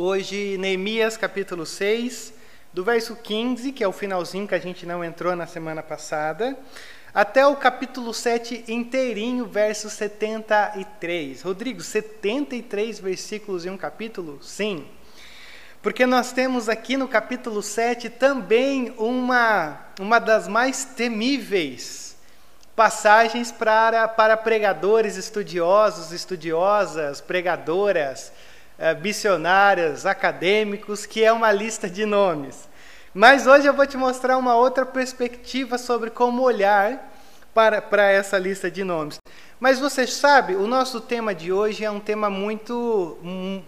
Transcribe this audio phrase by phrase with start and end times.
[0.00, 2.32] Hoje, Neemias capítulo 6,
[2.72, 6.56] do verso 15, que é o finalzinho que a gente não entrou na semana passada,
[7.12, 11.42] até o capítulo 7 inteirinho, verso 73.
[11.42, 14.38] Rodrigo, 73 versículos em um capítulo?
[14.40, 14.86] Sim.
[15.82, 22.16] Porque nós temos aqui no capítulo 7 também uma, uma das mais temíveis
[22.76, 28.30] passagens para, para pregadores estudiosos, estudiosas, pregadoras,
[29.00, 32.68] missionárias, acadêmicos, que é uma lista de nomes.
[33.12, 37.12] Mas hoje eu vou te mostrar uma outra perspectiva sobre como olhar
[37.52, 39.18] para, para essa lista de nomes.
[39.58, 43.18] Mas você sabe, o nosso tema de hoje é um tema muito,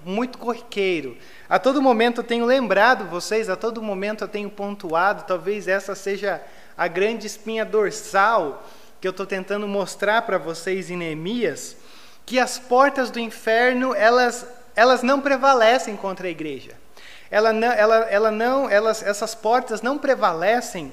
[0.05, 1.17] muito corriqueiro.
[1.49, 5.97] A todo momento eu tenho lembrado vocês, a todo momento eu tenho pontuado, talvez essa
[5.97, 6.41] seja
[6.79, 8.65] a grande espinha dorsal
[9.01, 11.77] que eu estou tentando mostrar para vocês em Neemias,
[12.25, 14.47] que as portas do inferno, elas
[14.81, 16.73] elas não prevalecem contra a igreja.
[17.31, 20.91] Ela não, ela, ela não, elas, essas portas não prevalecem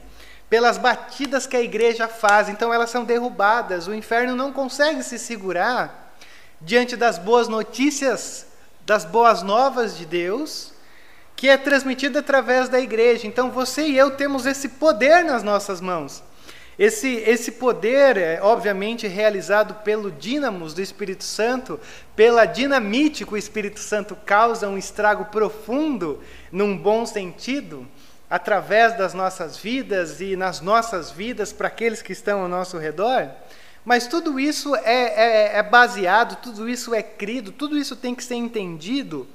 [0.50, 3.88] pelas batidas que a igreja faz, então elas são derrubadas.
[3.88, 6.14] O inferno não consegue se segurar
[6.59, 8.48] diante das boas notícias,
[8.86, 10.73] das boas novas de Deus,
[11.33, 13.26] que é transmitida através da igreja.
[13.26, 16.22] Então você e eu temos esse poder nas nossas mãos.
[16.78, 21.80] Esse, esse poder é, obviamente, realizado pelo dínamos do Espírito Santo,
[22.16, 27.88] pela dinamite que o Espírito Santo causa um estrago profundo, num bom sentido,
[28.30, 33.28] através das nossas vidas e nas nossas vidas para aqueles que estão ao nosso redor.
[33.83, 38.23] Mas tudo isso é, é, é baseado, tudo isso é crido, tudo isso tem que
[38.23, 39.28] ser entendido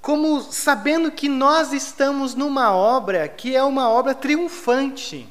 [0.00, 5.28] como sabendo que nós estamos numa obra que é uma obra triunfante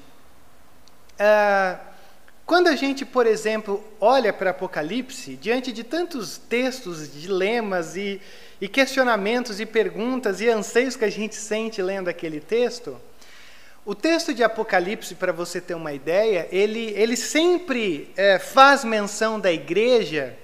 [1.20, 1.80] ah,
[2.46, 8.22] quando a gente, por exemplo, olha para Apocalipse, diante de tantos textos, dilemas e,
[8.62, 13.00] e questionamentos e perguntas e anseios que a gente sente lendo aquele texto,
[13.84, 19.40] o texto de Apocalipse, para você ter uma ideia, ele, ele sempre é, faz menção
[19.40, 20.36] da igreja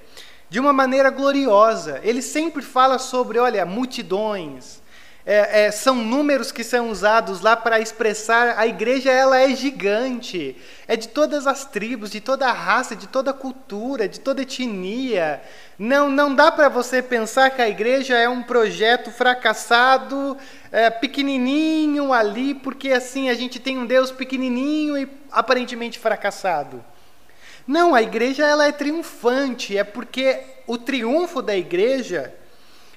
[0.50, 2.02] de uma maneira gloriosa.
[2.04, 4.81] Ele sempre fala sobre, olha, multidões,
[5.26, 10.56] é, é, são números que são usados lá para expressar a igreja ela é gigante.
[10.88, 15.42] É de todas as tribos de toda raça de toda cultura de toda etnia.
[15.78, 20.38] Não não dá para você pensar que a igreja é um projeto fracassado
[20.72, 26.84] é, pequenininho ali porque assim a gente tem um Deus pequenininho e aparentemente fracassado.
[27.68, 29.78] Não a igreja ela é triunfante.
[29.78, 32.34] É porque o triunfo da igreja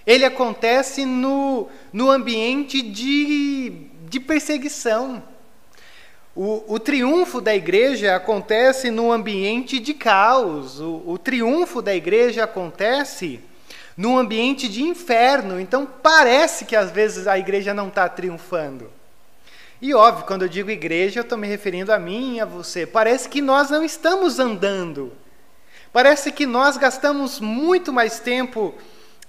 [0.06, 5.22] ele acontece no, no ambiente de, de perseguição.
[6.36, 10.80] O, o, triunfo da igreja acontece no ambiente de caos.
[10.80, 13.40] O, o triunfo da igreja acontece
[13.96, 15.60] no ambiente de inferno.
[15.60, 18.90] Então parece que às vezes a igreja não está triunfando.
[19.80, 22.86] E óbvio, quando eu digo igreja, eu estou me referindo a mim e a você.
[22.86, 25.12] Parece que nós não estamos andando.
[25.92, 28.74] Parece que nós gastamos muito mais tempo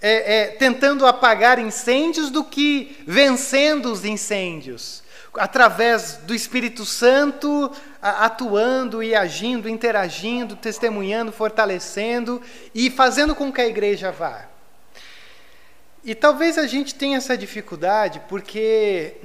[0.07, 5.03] é, é, tentando apagar incêndios do que vencendo os incêndios.
[5.33, 12.39] Através do Espírito Santo atuando e agindo, interagindo, testemunhando, fortalecendo
[12.71, 14.45] e fazendo com que a igreja vá.
[16.03, 19.15] E talvez a gente tenha essa dificuldade porque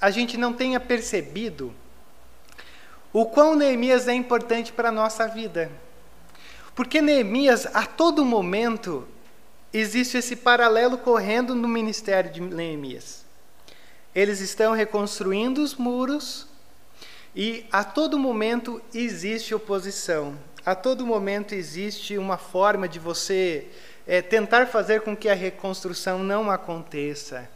[0.00, 1.74] a gente não tenha percebido
[3.12, 5.72] o quão Neemias é importante para a nossa vida.
[6.72, 9.08] Porque Neemias, a todo momento,
[9.72, 13.24] existe esse paralelo correndo no ministério de Neemias.
[14.14, 16.46] Eles estão reconstruindo os muros
[17.34, 20.36] e a todo momento existe oposição.
[20.66, 23.68] A todo momento existe uma forma de você
[24.06, 27.48] é, tentar fazer com que a reconstrução não aconteça.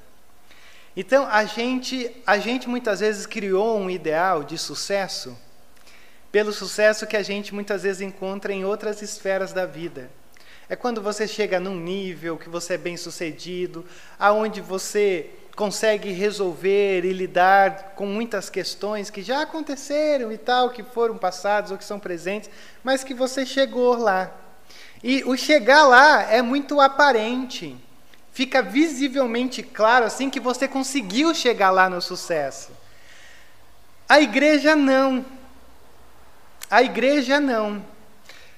[0.97, 5.37] Então, a gente, a gente muitas vezes criou um ideal de sucesso
[6.31, 10.11] pelo sucesso que a gente muitas vezes encontra em outras esferas da vida.
[10.69, 13.85] É quando você chega num nível que você é bem sucedido,
[14.19, 20.83] aonde você consegue resolver e lidar com muitas questões que já aconteceram e tal, que
[20.83, 22.51] foram passados ou que são presentes,
[22.83, 24.33] mas que você chegou lá.
[25.03, 27.77] E o chegar lá é muito aparente.
[28.33, 32.71] Fica visivelmente claro assim que você conseguiu chegar lá no sucesso.
[34.09, 35.25] A igreja não.
[36.71, 37.85] A igreja não.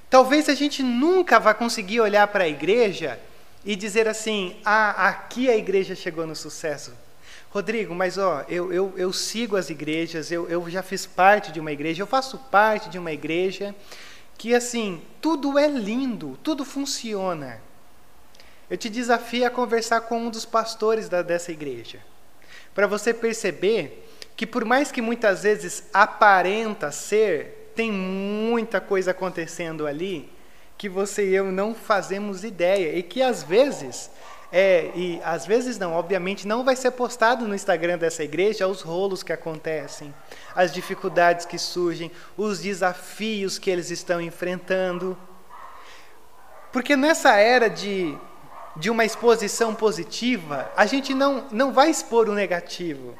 [0.08, 3.18] Talvez a gente nunca vá conseguir olhar para a igreja
[3.64, 6.92] e dizer assim: ah, aqui a igreja chegou no sucesso.
[7.50, 11.58] Rodrigo, mas ó, eu, eu, eu sigo as igrejas, eu, eu já fiz parte de
[11.58, 13.74] uma igreja, eu faço parte de uma igreja
[14.36, 17.60] que, assim, tudo é lindo, tudo funciona.
[18.68, 22.00] eu te desafio a conversar com um dos pastores da, dessa igreja,
[22.74, 24.06] para você perceber
[24.36, 30.32] que por mais que muitas vezes aparenta ser, tem muita coisa acontecendo ali
[30.78, 34.10] que você e eu não fazemos ideia e que às vezes
[34.52, 38.80] é, e às vezes não, obviamente não vai ser postado no Instagram dessa igreja os
[38.80, 40.14] rolos que acontecem,
[40.54, 45.16] as dificuldades que surgem, os desafios que eles estão enfrentando.
[46.72, 48.16] Porque nessa era de,
[48.76, 53.14] de uma exposição positiva, a gente não, não vai expor o negativo.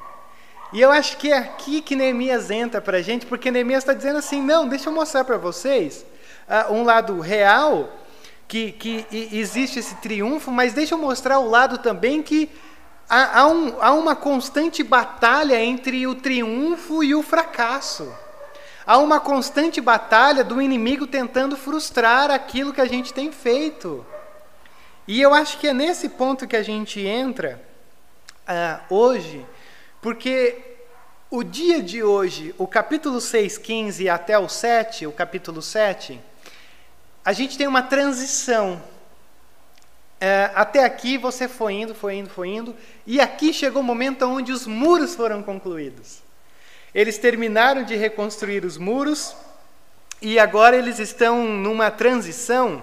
[0.73, 3.93] E eu acho que é aqui que Neemias entra para a gente, porque Neemias está
[3.93, 6.05] dizendo assim: não, deixa eu mostrar para vocês
[6.49, 7.89] uh, um lado real,
[8.49, 12.51] que, que existe esse triunfo, mas deixa eu mostrar o lado também que
[13.09, 18.13] há, há, um, há uma constante batalha entre o triunfo e o fracasso.
[18.87, 24.07] Há uma constante batalha do inimigo tentando frustrar aquilo que a gente tem feito.
[25.09, 27.61] E eu acho que é nesse ponto que a gente entra
[28.49, 29.45] uh, hoje
[30.07, 30.55] porque
[31.29, 36.21] o dia de hoje, o capítulo 6, 15 até o 7, o capítulo 7,
[37.25, 38.81] a gente tem uma transição.
[40.21, 44.25] É, até aqui você foi indo, foi indo, foi indo, e aqui chegou o momento
[44.27, 46.23] onde os muros foram concluídos.
[46.95, 49.35] Eles terminaram de reconstruir os muros
[50.23, 52.81] e agora eles estão numa transição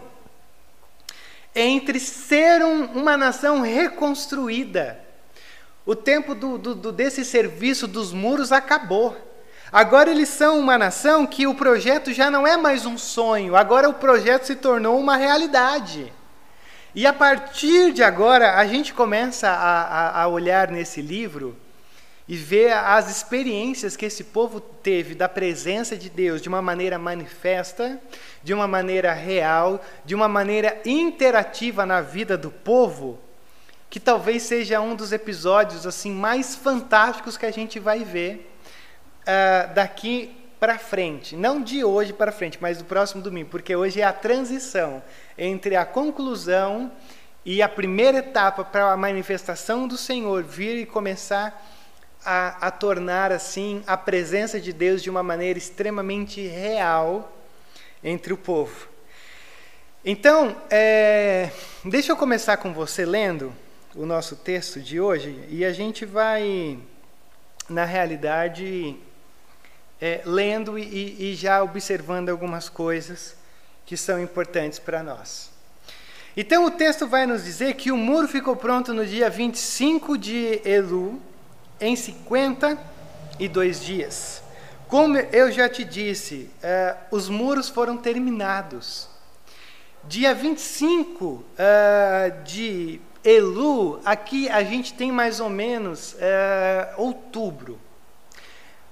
[1.55, 5.02] entre ser um, uma nação reconstruída
[5.85, 9.17] o tempo do, do, desse serviço dos muros acabou.
[9.71, 13.89] Agora eles são uma nação que o projeto já não é mais um sonho, agora
[13.89, 16.13] o projeto se tornou uma realidade.
[16.95, 21.57] E a partir de agora, a gente começa a, a, a olhar nesse livro
[22.27, 26.99] e ver as experiências que esse povo teve da presença de Deus de uma maneira
[26.99, 27.99] manifesta,
[28.43, 33.19] de uma maneira real, de uma maneira interativa na vida do povo
[33.93, 38.51] que talvez seja um dos episódios assim mais fantásticos que a gente vai ver
[39.21, 44.01] uh, daqui para frente, não de hoje para frente, mas do próximo domingo, porque hoje
[44.01, 45.03] é a transição
[45.37, 46.91] entre a conclusão
[47.45, 51.63] e a primeira etapa para a manifestação do Senhor vir e começar
[52.25, 57.31] a, a tornar assim a presença de Deus de uma maneira extremamente real
[58.03, 58.87] entre o povo.
[60.03, 61.51] Então, é,
[61.85, 63.53] deixa eu começar com você lendo
[63.95, 66.79] o nosso texto de hoje e a gente vai,
[67.69, 68.97] na realidade,
[70.01, 73.35] é, lendo e, e já observando algumas coisas
[73.85, 75.51] que são importantes para nós.
[76.35, 80.59] Então o texto vai nos dizer que o muro ficou pronto no dia 25 de
[80.65, 81.21] Elu,
[81.79, 84.41] em 52 dias.
[84.87, 89.07] Como eu já te disse, uh, os muros foram terminados.
[90.05, 91.43] Dia 25 uh,
[92.43, 97.79] de Elu, aqui a gente tem mais ou menos é, outubro.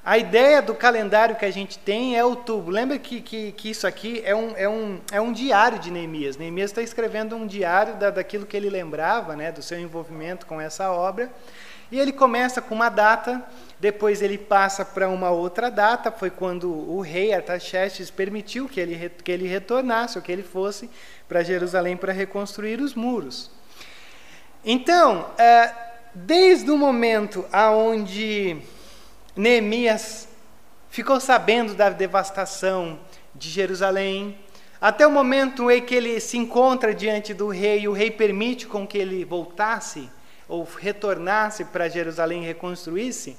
[0.04, 2.72] A ideia do calendário que a gente tem é outubro.
[2.72, 6.38] Lembra que, que, que isso aqui é um, é, um, é um diário de Neemias.
[6.38, 10.60] Neemias está escrevendo um diário da, daquilo que ele lembrava, né, do seu envolvimento com
[10.60, 11.30] essa obra.
[11.92, 13.44] E ele começa com uma data,
[13.80, 19.10] depois ele passa para uma outra data, foi quando o rei Artaxerxes permitiu que ele,
[19.24, 20.90] que ele retornasse, ou que ele fosse
[21.28, 23.52] para Jerusalém para reconstruir os muros.
[24.64, 25.74] Então, é,
[26.14, 28.58] desde o momento aonde
[29.36, 30.28] Neemias
[30.90, 33.00] ficou sabendo da devastação
[33.34, 34.38] de Jerusalém,
[34.80, 38.68] até o momento em que ele se encontra diante do rei, e o rei permite
[38.68, 40.10] com que ele voltasse
[40.48, 43.38] ou retornasse para Jerusalém e reconstruísse,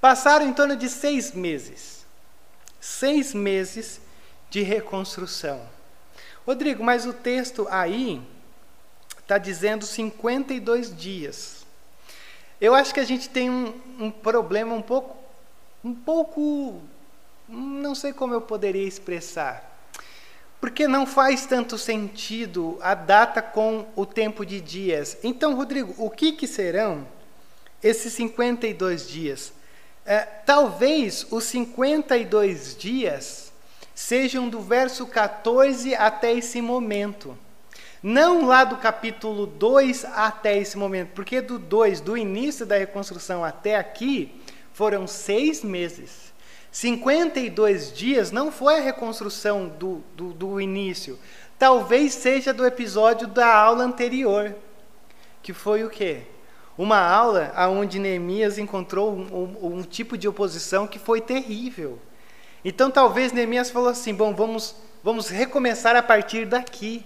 [0.00, 2.04] passaram em torno de seis meses.
[2.80, 4.00] Seis meses
[4.50, 5.60] de reconstrução.
[6.46, 8.20] Rodrigo, mas o texto aí
[9.30, 11.64] está dizendo 52 dias.
[12.60, 15.16] Eu acho que a gente tem um, um problema um pouco,
[15.84, 16.82] um pouco,
[17.48, 19.88] não sei como eu poderia expressar,
[20.60, 25.16] porque não faz tanto sentido a data com o tempo de dias.
[25.22, 27.06] Então, Rodrigo, o que, que serão
[27.80, 29.52] esses 52 dias?
[30.04, 33.52] É, talvez os 52 dias
[33.94, 37.38] sejam do verso 14 até esse momento.
[38.02, 43.44] Não lá do capítulo 2 até esse momento, porque do 2, do início da reconstrução
[43.44, 44.40] até aqui,
[44.72, 46.32] foram seis meses.
[46.72, 51.18] 52 dias não foi a reconstrução do, do, do início.
[51.58, 54.54] Talvez seja do episódio da aula anterior,
[55.42, 56.22] que foi o quê?
[56.78, 61.98] Uma aula onde Neemias encontrou um, um, um tipo de oposição que foi terrível.
[62.64, 67.04] Então talvez Neemias falou assim: bom, vamos, vamos recomeçar a partir daqui.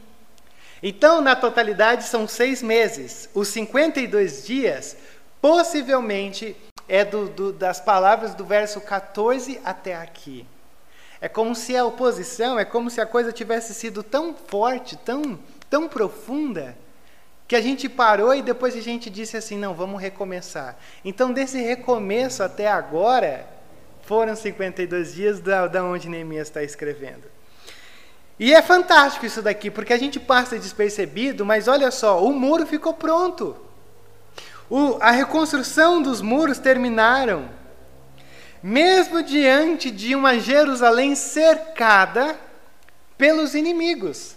[0.87, 3.27] Então, na totalidade, são seis meses.
[3.33, 4.95] Os 52 dias,
[5.41, 6.55] possivelmente,
[6.87, 10.47] é do, do, das palavras do verso 14 até aqui.
[11.23, 15.39] É como se a oposição, é como se a coisa tivesse sido tão forte, tão,
[15.71, 16.77] tão profunda,
[17.49, 20.77] que a gente parou e depois a gente disse assim: não, vamos recomeçar.
[21.03, 23.47] Então, desse recomeço até agora,
[24.03, 27.34] foram 52 dias da, da onde Neemias está escrevendo.
[28.39, 32.67] E é fantástico isso daqui, porque a gente passa despercebido, mas olha só, o muro
[32.67, 33.57] ficou pronto.
[34.69, 37.49] O, a reconstrução dos muros terminaram.
[38.63, 42.39] Mesmo diante de uma Jerusalém cercada
[43.17, 44.35] pelos inimigos.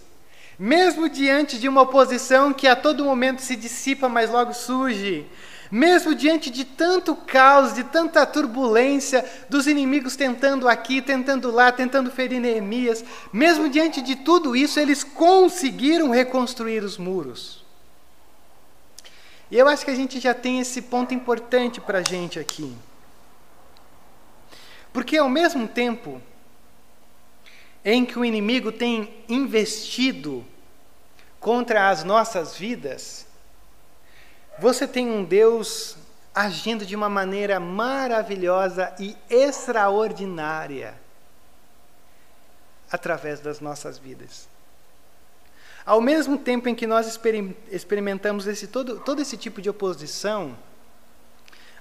[0.58, 5.26] Mesmo diante de uma oposição que a todo momento se dissipa, mas logo surge.
[5.70, 12.10] Mesmo diante de tanto caos, de tanta turbulência, dos inimigos tentando aqui, tentando lá, tentando
[12.10, 17.64] ferir Neemias, mesmo diante de tudo isso, eles conseguiram reconstruir os muros.
[19.50, 22.74] E eu acho que a gente já tem esse ponto importante para a gente aqui.
[24.92, 26.20] Porque ao mesmo tempo
[27.84, 30.44] em que o inimigo tem investido
[31.38, 33.27] contra as nossas vidas,
[34.60, 35.96] você tem um Deus
[36.34, 40.94] agindo de uma maneira maravilhosa e extraordinária
[42.90, 44.48] através das nossas vidas.
[45.84, 47.18] Ao mesmo tempo em que nós
[47.70, 50.56] experimentamos esse, todo, todo esse tipo de oposição,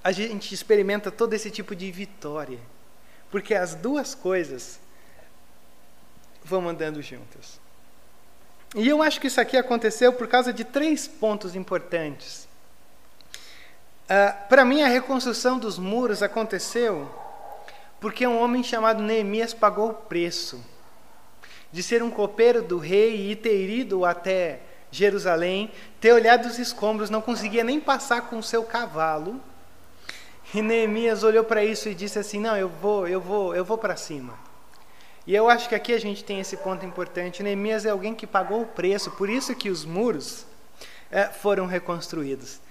[0.04, 2.60] a gente experimenta todo esse tipo de vitória.
[3.30, 4.80] Porque as duas coisas
[6.44, 7.60] vão andando juntas.
[8.76, 12.48] E eu acho que isso aqui aconteceu por causa de três pontos importantes.
[14.08, 17.12] Uh, Para mim, a reconstrução dos muros aconteceu
[18.00, 20.64] porque um homem chamado Neemias pagou o preço
[21.72, 27.10] de ser um copeiro do rei e ter ido até Jerusalém, ter olhado os escombros,
[27.10, 29.42] não conseguia nem passar com o seu cavalo.
[30.54, 33.78] E Neemias olhou para isso e disse assim: "Não, eu vou, eu vou, eu vou
[33.78, 34.34] para cima".
[35.26, 37.44] E eu acho que aqui a gente tem esse ponto importante.
[37.44, 40.46] Neemias é alguém que pagou o preço, por isso que os muros
[41.12, 42.62] é, foram reconstruídos.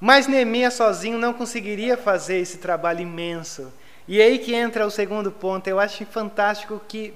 [0.00, 3.72] Mas Neemias sozinho não conseguiria fazer esse trabalho imenso.
[4.06, 5.66] E é aí que entra o segundo ponto.
[5.66, 7.12] Eu acho fantástico que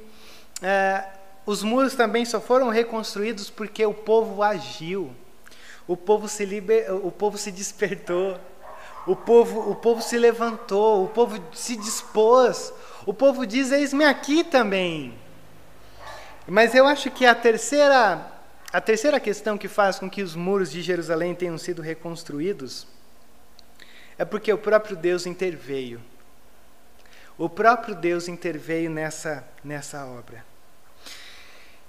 [0.60, 1.04] é,
[1.46, 5.12] os muros também só foram reconstruídos porque o povo agiu,
[5.86, 8.38] o povo se, liber, o povo se despertou,
[9.06, 12.72] o povo, o povo se levantou, o povo se dispôs,
[13.04, 15.14] o povo diz: Eis-me aqui também.
[16.46, 18.31] Mas eu acho que a terceira,
[18.72, 22.86] a terceira questão que faz com que os muros de Jerusalém tenham sido reconstruídos
[24.16, 26.00] é porque o próprio Deus interveio.
[27.36, 30.44] O próprio Deus interveio nessa, nessa obra.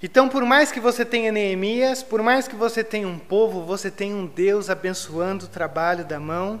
[0.02, 3.90] Então, por mais que você tenha Neemias, por mais que você tenha um povo, você
[3.90, 6.60] tem um Deus abençoando o trabalho da mão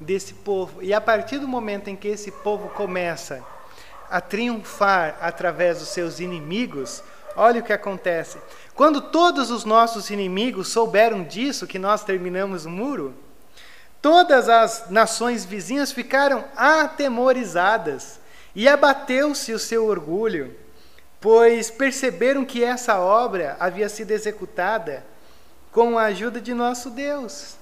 [0.00, 0.80] desse povo.
[0.82, 3.44] E a partir do momento em que esse povo começa
[4.08, 7.02] a triunfar através dos seus inimigos,
[7.36, 8.38] olha o que acontece.
[8.74, 13.14] Quando todos os nossos inimigos souberam disso, que nós terminamos o muro,
[14.00, 18.18] todas as nações vizinhas ficaram atemorizadas
[18.54, 20.54] e abateu-se o seu orgulho
[21.20, 25.04] pois perceberam que essa obra havia sido executada
[25.72, 27.56] com a ajuda de nosso Deus.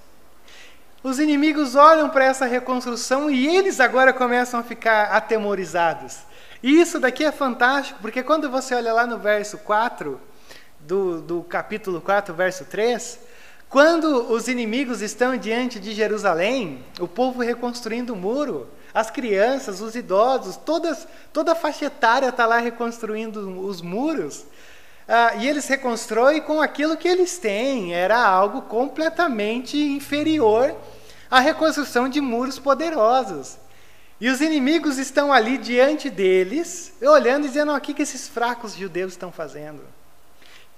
[1.02, 6.19] Os inimigos olham para essa reconstrução e eles agora começam a ficar atemorizados.
[6.64, 10.18] E isso daqui é fantástico, porque quando você olha lá no verso 4,
[10.80, 13.18] do, do capítulo 4, verso 3,
[13.68, 19.94] quando os inimigos estão diante de Jerusalém, o povo reconstruindo o muro, as crianças, os
[19.94, 24.47] idosos, todas, toda a faixa etária está lá reconstruindo os muros.
[25.06, 27.92] Ah, e eles reconstroem com aquilo que eles têm.
[27.92, 30.75] Era algo completamente inferior
[31.30, 33.59] à reconstrução de muros poderosos.
[34.21, 38.75] E os inimigos estão ali diante deles, olhando e dizendo: o que, que esses fracos
[38.75, 39.83] judeus estão fazendo?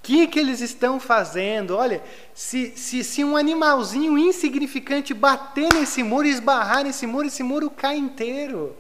[0.07, 1.76] que, que eles estão fazendo?
[1.76, 2.00] Olha,
[2.33, 7.97] se, se, se um animalzinho insignificante bater nesse muro, esbarrar nesse muro, esse muro cai
[7.97, 8.76] inteiro.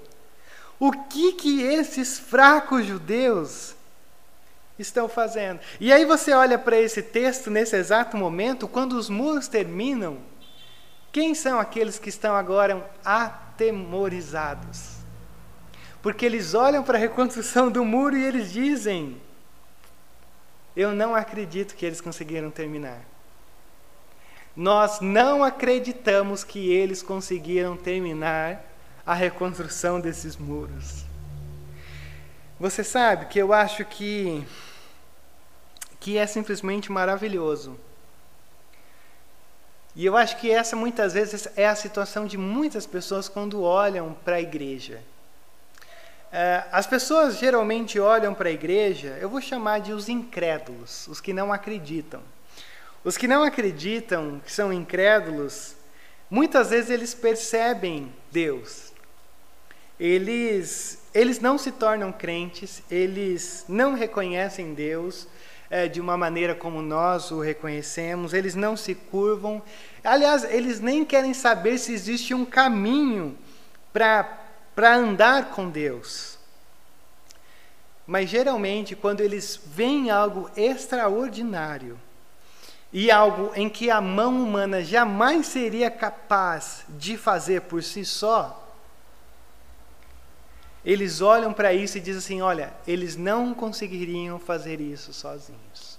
[0.78, 3.74] O que, que esses fracos judeus
[4.78, 5.58] estão fazendo?
[5.80, 10.18] E aí você olha para esse texto nesse exato momento, quando os muros terminam,
[11.16, 14.96] quem são aqueles que estão agora atemorizados?
[16.02, 19.18] Porque eles olham para a reconstrução do muro e eles dizem:
[20.76, 23.00] eu não acredito que eles conseguiram terminar.
[24.54, 28.62] Nós não acreditamos que eles conseguiram terminar
[29.06, 31.06] a reconstrução desses muros.
[32.60, 34.46] Você sabe que eu acho que
[35.98, 37.80] que é simplesmente maravilhoso
[39.96, 44.14] E eu acho que essa muitas vezes é a situação de muitas pessoas quando olham
[44.22, 45.00] para a igreja.
[46.30, 51.18] É, as pessoas geralmente olham para a igreja, eu vou chamar de os incrédulos, os
[51.18, 52.20] que não acreditam.
[53.02, 55.74] Os que não acreditam, que são incrédulos,
[56.28, 58.92] muitas vezes eles percebem Deus.
[59.98, 65.26] Eles, eles não se tornam crentes, eles não reconhecem Deus,
[65.70, 69.62] é, de uma maneira como nós o reconhecemos, eles não se curvam.
[70.02, 73.36] Aliás, eles nem querem saber se existe um caminho
[73.92, 76.38] para andar com Deus.
[78.06, 81.98] Mas geralmente, quando eles veem algo extraordinário
[82.92, 88.65] e algo em que a mão humana jamais seria capaz de fazer por si só,
[90.86, 95.98] eles olham para isso e dizem assim: olha, eles não conseguiriam fazer isso sozinhos.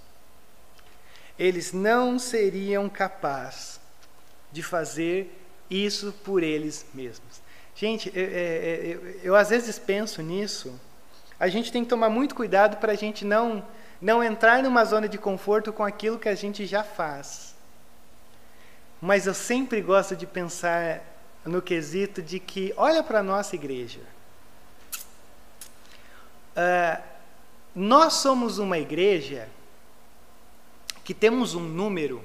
[1.38, 3.78] Eles não seriam capazes
[4.50, 7.42] de fazer isso por eles mesmos.
[7.74, 10.80] Gente, eu, eu, eu, eu às vezes penso nisso.
[11.38, 13.62] A gente tem que tomar muito cuidado para a gente não,
[14.00, 17.54] não entrar numa zona de conforto com aquilo que a gente já faz.
[19.00, 21.04] Mas eu sempre gosto de pensar
[21.44, 24.00] no quesito de que, olha para a nossa igreja.
[26.58, 27.00] Uh,
[27.72, 29.48] nós somos uma igreja
[31.04, 32.20] que temos um número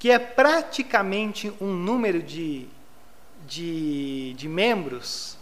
[0.00, 2.66] que é praticamente um número de,
[3.46, 5.38] de, de membros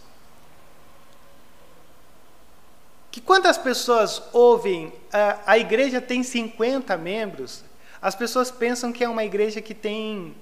[3.15, 7.63] que quantas pessoas ouvem uh, a igreja tem 50 membros,
[8.01, 10.35] as pessoas pensam que é uma igreja que tem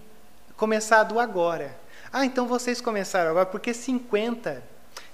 [0.57, 1.77] começado agora.
[2.11, 4.72] Ah, então vocês começaram agora, porque 50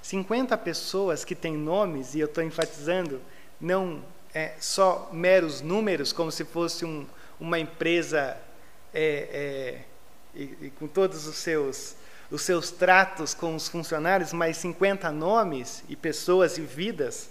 [0.10, 3.22] 50 pessoas que têm nomes, e eu estou enfatizando,
[3.62, 7.06] não é, só meros números, como se fosse um,
[7.40, 8.36] uma empresa
[8.92, 9.82] é, é,
[10.34, 11.96] e, e com todos os seus,
[12.32, 17.30] os seus tratos com os funcionários, mas 50 nomes e pessoas e vidas.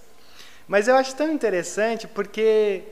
[0.68, 2.84] Mas eu acho tão interessante porque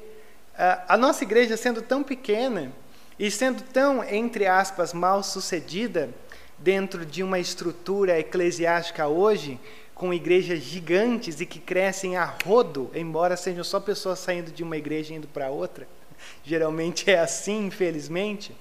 [0.59, 2.73] a, a nossa igreja, sendo tão pequena
[3.17, 6.11] e sendo tão, entre aspas, mal sucedida,
[6.59, 9.61] dentro de uma estrutura eclesiástica hoje,
[9.95, 14.77] com igrejas gigantes e que crescem a rodo, embora sejam só pessoas saindo de uma
[14.77, 15.89] igreja e indo para outra.
[16.45, 18.55] Geralmente é assim, infelizmente.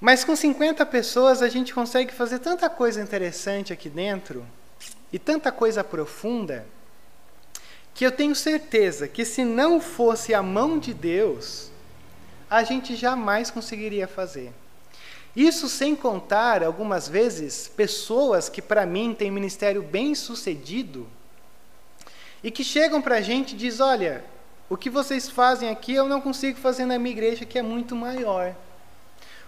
[0.00, 4.44] Mas com 50 pessoas a gente consegue fazer tanta coisa interessante aqui dentro
[5.12, 6.66] e tanta coisa profunda
[7.94, 11.70] que eu tenho certeza que se não fosse a mão de Deus,
[12.50, 14.52] a gente jamais conseguiria fazer.
[15.36, 21.08] Isso sem contar, algumas vezes, pessoas que para mim têm ministério bem sucedido
[22.42, 24.24] e que chegam para a gente e dizem: Olha,
[24.68, 27.96] o que vocês fazem aqui eu não consigo fazer na minha igreja, que é muito
[27.96, 28.54] maior.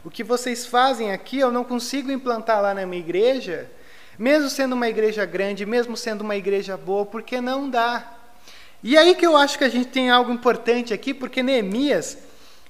[0.05, 3.70] O que vocês fazem aqui eu não consigo implantar lá na minha igreja,
[4.18, 8.12] mesmo sendo uma igreja grande, mesmo sendo uma igreja boa, porque não dá.
[8.83, 12.18] E aí que eu acho que a gente tem algo importante aqui, porque Neemias,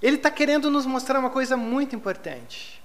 [0.02, 2.75] ele está querendo nos mostrar uma coisa muito importante.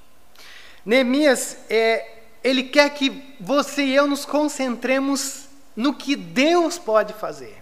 [0.86, 7.62] Neemias, é, ele quer que você e eu nos concentremos no que Deus pode fazer.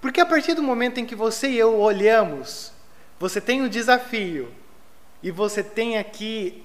[0.00, 2.72] Porque a partir do momento em que você e eu olhamos,
[3.18, 4.52] você tem um desafio
[5.22, 6.64] e você tem aqui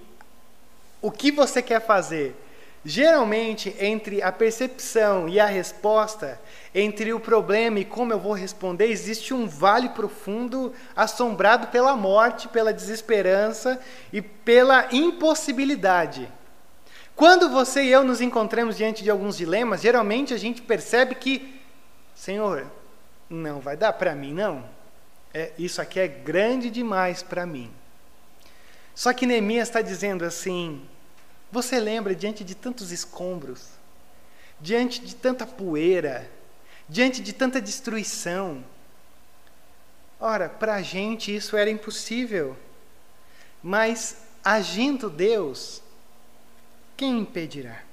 [1.01, 2.35] o que você quer fazer.
[2.83, 6.39] Geralmente, entre a percepção e a resposta,
[6.73, 12.47] entre o problema e como eu vou responder, existe um vale profundo assombrado pela morte,
[12.47, 13.79] pela desesperança
[14.11, 16.31] e pela impossibilidade.
[17.15, 21.59] Quando você e eu nos encontramos diante de alguns dilemas, geralmente a gente percebe que,
[22.13, 22.67] Senhor,
[23.29, 24.63] não vai dar para mim, não.
[25.33, 27.71] É, isso aqui é grande demais para mim.
[28.93, 30.81] Só que Neemias está dizendo assim:
[31.51, 33.69] você lembra diante de tantos escombros,
[34.59, 36.29] diante de tanta poeira,
[36.87, 38.63] diante de tanta destruição.
[40.19, 42.55] Ora, para a gente isso era impossível.
[43.61, 45.81] Mas agindo Deus,
[46.95, 47.83] quem impedirá?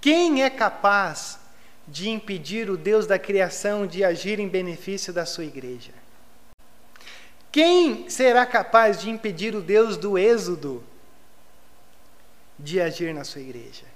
[0.00, 1.38] Quem é capaz
[1.86, 5.92] de impedir o Deus da criação de agir em benefício da sua igreja?
[7.52, 10.84] Quem será capaz de impedir o Deus do Êxodo
[12.58, 13.89] de agir na sua igreja?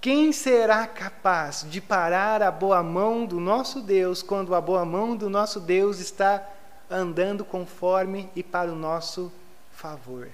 [0.00, 5.16] Quem será capaz de parar a boa mão do nosso Deus quando a boa mão
[5.16, 6.46] do nosso Deus está
[6.88, 9.32] andando conforme e para o nosso
[9.72, 10.28] favor?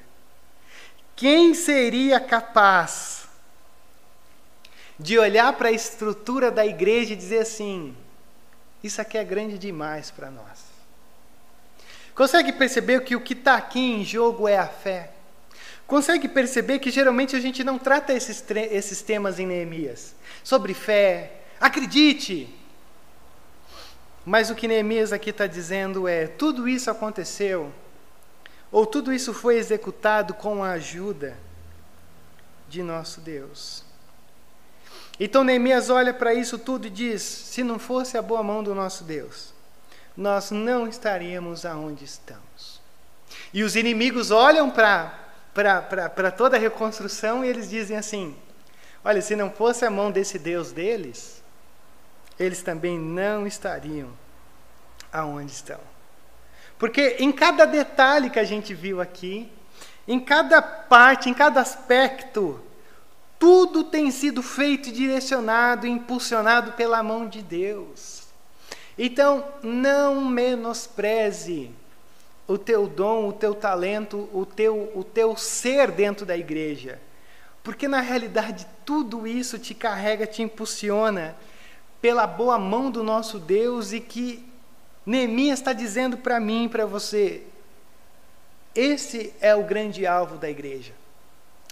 [1.17, 3.29] Quem seria capaz
[4.99, 7.97] de olhar para a estrutura da igreja e dizer assim:
[8.83, 10.73] isso aqui é grande demais para nós?
[12.15, 15.12] Consegue perceber que o que está aqui em jogo é a fé?
[15.93, 20.15] Consegue perceber que geralmente a gente não trata esses, esses temas em Neemias?
[20.43, 22.49] Sobre fé, acredite!
[24.25, 27.71] Mas o que Neemias aqui está dizendo é: tudo isso aconteceu,
[28.71, 31.37] ou tudo isso foi executado com a ajuda
[32.71, 33.85] de nosso Deus.
[35.21, 38.75] Então Neemias olha para isso tudo e diz: se não fosse a boa mão do
[38.75, 39.53] nosso Deus,
[40.17, 42.81] nós não estaríamos aonde estamos.
[43.53, 45.22] E os inimigos olham para
[46.37, 48.37] toda a reconstrução e eles dizem assim:
[49.05, 51.43] olha, se não fosse a mão desse Deus deles,
[52.39, 54.11] eles também não estariam
[55.13, 55.81] aonde estão.
[56.79, 59.51] Porque em cada detalhe que a gente viu aqui,
[60.09, 62.61] em cada parte, em cada aspecto,
[63.39, 68.23] tudo tem sido feito, direcionado, impulsionado pela mão de Deus.
[68.97, 71.71] Então, não menospreze
[72.53, 77.01] o teu dom, o teu talento, o teu, o teu ser dentro da igreja.
[77.63, 81.35] Porque na realidade tudo isso te carrega, te impulsiona
[82.01, 84.45] pela boa mão do nosso Deus e que
[85.07, 87.43] Neemias está dizendo para mim para você:
[88.75, 90.93] esse é o grande alvo da igreja.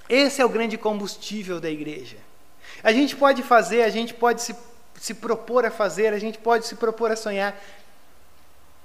[0.09, 2.16] Esse é o grande combustível da igreja.
[2.83, 4.57] A gente pode fazer, a gente pode se,
[4.95, 7.55] se propor a fazer, a gente pode se propor a sonhar,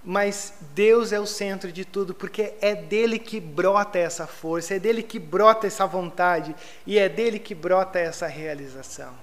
[0.05, 4.79] mas Deus é o centro de tudo, porque é dele que brota essa força, é
[4.79, 9.13] dele que brota essa vontade e é dele que brota essa realização.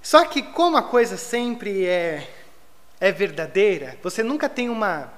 [0.00, 2.30] Só que, como a coisa sempre é,
[3.00, 5.12] é verdadeira, você nunca tem uma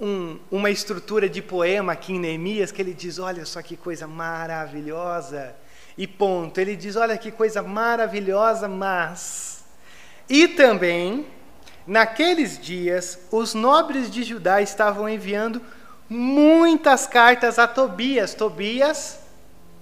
[0.00, 4.06] um, uma estrutura de poema aqui em Neemias que ele diz: Olha só que coisa
[4.06, 5.54] maravilhosa,
[5.96, 6.58] e ponto.
[6.60, 9.64] Ele diz: Olha que coisa maravilhosa, mas.
[10.28, 11.26] E também,
[11.88, 15.60] naqueles dias, os nobres de Judá estavam enviando
[16.08, 18.34] muitas cartas a Tobias.
[18.34, 19.18] Tobias,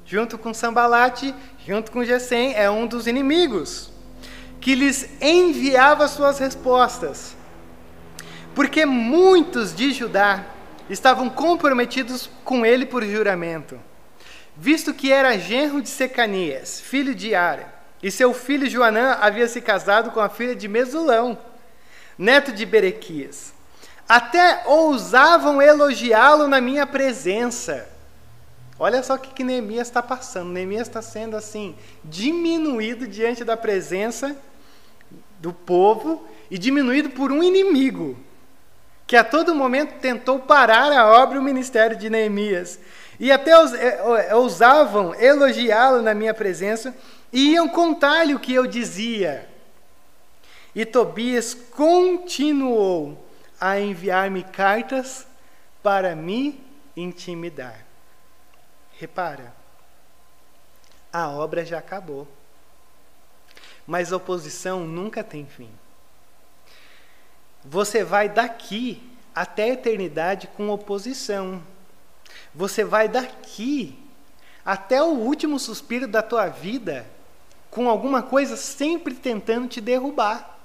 [0.07, 1.35] junto com Sambalate,
[1.67, 3.91] junto com Gesem, é um dos inimigos,
[4.61, 7.37] que lhes enviava suas respostas
[8.57, 10.47] porque muitos de Judá
[10.89, 13.79] estavam comprometidos com ele por juramento,
[14.57, 17.71] visto que era genro de Secanias, filho de Ara,
[18.03, 21.37] e seu filho Joanã havia se casado com a filha de Mesulão,
[22.19, 23.53] neto de Berequias.
[24.09, 27.89] Até ousavam elogiá-lo na minha presença.
[28.79, 30.51] Olha só o que, que Neemias está passando.
[30.51, 31.75] Neemias está sendo assim,
[32.05, 34.37] diminuído diante da presença
[35.41, 38.17] do povo e diminuído por um inimigo
[39.07, 42.79] que a todo momento tentou parar a obra e o ministério de Neemias.
[43.21, 46.95] E até é, é, ousavam elogiá-lo na minha presença
[47.33, 49.49] e iam contar-lhe o que eu dizia.
[50.77, 53.27] E Tobias continuou
[53.59, 55.27] a enviar-me cartas
[55.83, 56.63] para me
[56.95, 57.87] intimidar.
[58.99, 59.55] Repara,
[61.11, 62.29] a obra já acabou.
[63.87, 65.71] Mas a oposição nunca tem fim.
[67.65, 69.03] Você vai daqui
[69.35, 71.63] até a eternidade com oposição.
[72.55, 73.99] Você vai daqui
[74.63, 77.07] até o último suspiro da tua vida
[77.71, 80.56] com alguma coisa sempre tentando te derrubar.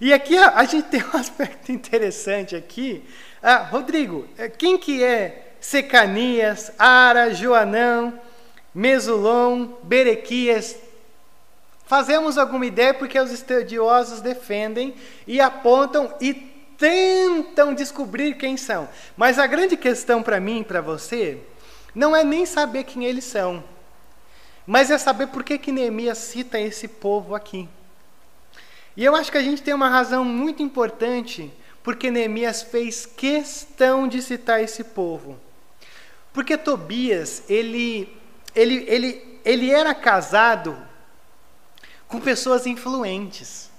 [0.00, 3.04] E aqui a, gente tem um aspecto interessante aqui.
[3.42, 8.18] Ah, Rodrigo, eh, quem que é Secanias, Ara, Joanão,
[8.74, 10.76] Mesulon, Berequias,
[11.86, 14.94] Fazemos alguma ideia porque os estudiosos defendem
[15.26, 16.32] e apontam e
[16.78, 18.88] tentam descobrir quem são.
[19.16, 21.38] Mas a grande questão para mim e para você
[21.94, 23.62] não é nem saber quem eles são,
[24.66, 27.68] mas é saber por que, que Neemias cita esse povo aqui.
[28.96, 31.52] E eu acho que a gente tem uma razão muito importante
[31.82, 35.38] porque Neemias fez questão de citar esse povo.
[36.32, 38.08] Porque Tobias, ele,
[38.54, 40.76] ele, ele, ele era casado
[42.08, 43.70] com pessoas influentes.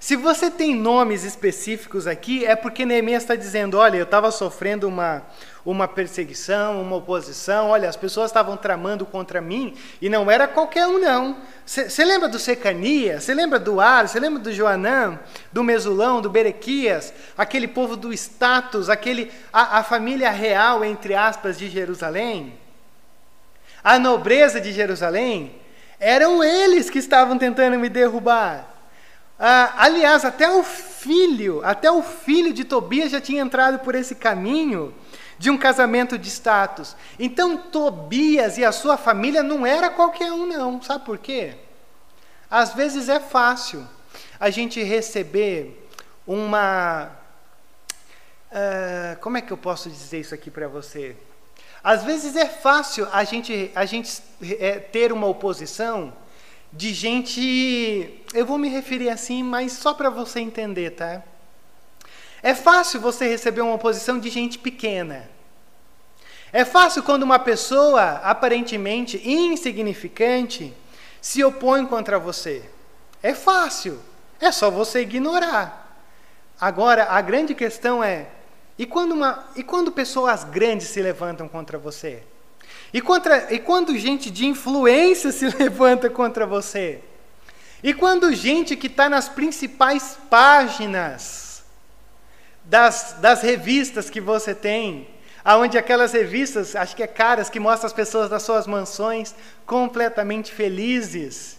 [0.00, 4.86] Se você tem nomes específicos aqui, é porque Neemias está dizendo: olha, eu estava sofrendo
[4.88, 5.26] uma,
[5.70, 10.86] uma perseguição, uma oposição, olha, as pessoas estavam tramando contra mim, e não era qualquer
[10.86, 11.36] um, não.
[11.66, 13.20] Você lembra do Secania?
[13.20, 14.08] Você lembra do Ar?
[14.08, 15.20] Você lembra do Joanã?
[15.52, 16.22] Do Mesulão?
[16.22, 17.12] Do Berequias?
[17.36, 22.54] Aquele povo do status, aquele, a, a família real, entre aspas, de Jerusalém?
[23.84, 25.54] A nobreza de Jerusalém?
[26.00, 28.74] Eram eles que estavam tentando me derrubar.
[29.38, 34.14] Ah, aliás, até o filho, até o filho de Tobias já tinha entrado por esse
[34.14, 34.94] caminho
[35.38, 36.96] de um casamento de status.
[37.18, 40.82] Então Tobias e a sua família não era qualquer um, não.
[40.82, 41.54] Sabe por quê?
[42.50, 43.86] Às vezes é fácil
[44.40, 45.88] a gente receber
[46.26, 47.18] uma
[48.48, 51.14] Uh, como é que eu posso dizer isso aqui para você?
[51.84, 54.22] Às vezes é fácil a gente, a gente
[54.58, 56.14] é, ter uma oposição
[56.72, 58.22] de gente.
[58.32, 61.22] Eu vou me referir assim, mas só para você entender, tá?
[62.42, 65.28] É fácil você receber uma oposição de gente pequena.
[66.52, 70.72] É fácil quando uma pessoa aparentemente insignificante
[71.20, 72.62] se opõe contra você.
[73.22, 74.00] É fácil.
[74.40, 75.96] É só você ignorar.
[76.60, 78.28] Agora, a grande questão é:
[78.78, 82.22] e quando, uma, e quando pessoas grandes se levantam contra você?
[82.92, 87.00] E, contra, e quando gente de influência se levanta contra você?
[87.82, 91.47] E quando gente que está nas principais páginas
[92.68, 95.08] das, das revistas que você tem,
[95.42, 100.52] aonde aquelas revistas, acho que é caras, que mostram as pessoas das suas mansões completamente
[100.52, 101.58] felizes.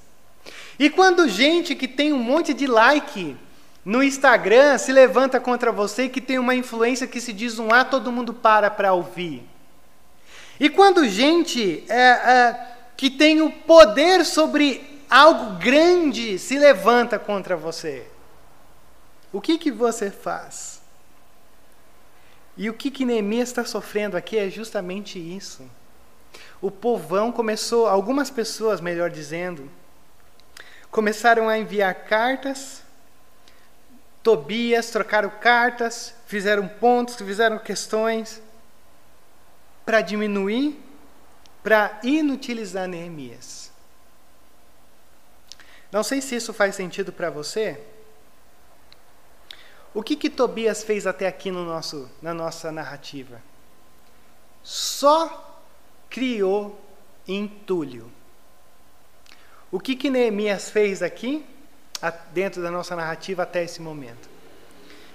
[0.77, 3.35] E quando gente que tem um monte de like
[3.83, 7.83] no Instagram se levanta contra você que tem uma influência que se diz um A,
[7.83, 9.43] todo mundo para para ouvir.
[10.59, 17.57] E quando gente é, é, que tem o poder sobre algo grande se levanta contra
[17.57, 18.05] você,
[19.33, 20.78] o que, que você faz?
[22.59, 25.63] E o que, que Neemias está sofrendo aqui é justamente isso.
[26.61, 29.71] O povão começou, algumas pessoas, melhor dizendo,
[30.91, 32.83] começaram a enviar cartas.
[34.21, 38.41] Tobias trocaram cartas, fizeram pontos, fizeram questões
[39.85, 40.77] para diminuir,
[41.63, 43.71] para inutilizar Neemias.
[45.89, 47.79] Não sei se isso faz sentido para você.
[49.93, 53.41] O que, que Tobias fez até aqui no nosso, na nossa narrativa?
[54.63, 55.61] Só
[56.09, 56.79] criou
[57.27, 58.11] entulho.
[59.71, 61.45] O que, que Neemias fez aqui,
[62.31, 64.29] dentro da nossa narrativa até esse momento?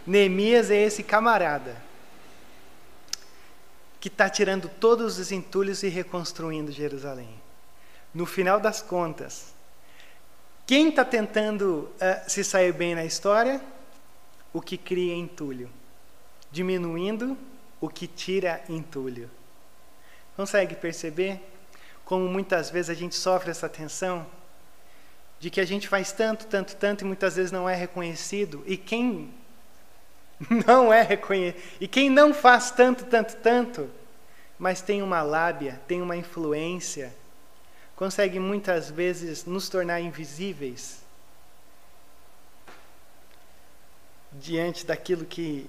[0.06, 1.76] Neemias é esse camarada
[4.00, 7.40] que está tirando todos os entulhos e reconstruindo Jerusalém.
[8.12, 9.54] No final das contas,
[10.66, 13.60] quem está tentando uh, se sair bem na história?
[14.54, 15.68] O que cria entulho,
[16.50, 17.36] diminuindo
[17.80, 19.28] o que tira entulho.
[20.36, 21.40] Consegue perceber
[22.04, 24.24] como muitas vezes a gente sofre essa tensão
[25.40, 28.76] de que a gente faz tanto, tanto, tanto e muitas vezes não é reconhecido e
[28.76, 29.34] quem
[30.66, 33.90] não é reconhecido e quem não faz tanto, tanto, tanto,
[34.56, 37.12] mas tem uma lábia, tem uma influência,
[37.96, 41.03] consegue muitas vezes nos tornar invisíveis
[44.40, 45.68] diante daquilo que,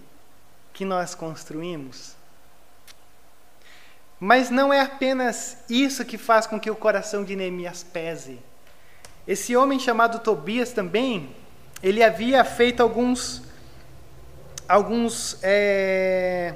[0.73, 2.15] que nós construímos.
[4.19, 8.39] Mas não é apenas isso que faz com que o coração de Neemias pese.
[9.27, 11.35] Esse homem chamado Tobias também,
[11.81, 13.41] ele havia feito alguns,
[14.67, 16.55] alguns, é,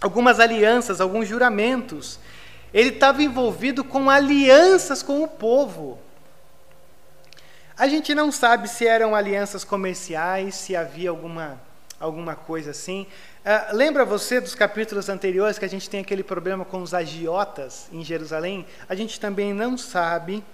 [0.00, 2.18] algumas alianças, alguns juramentos.
[2.72, 5.98] Ele estava envolvido com alianças com o povo.
[7.82, 11.60] A gente não sabe se eram alianças comerciais, se havia alguma,
[11.98, 13.08] alguma coisa assim.
[13.44, 17.88] Uh, lembra você dos capítulos anteriores que a gente tem aquele problema com os agiotas
[17.90, 18.64] em Jerusalém?
[18.88, 20.44] A gente também não sabe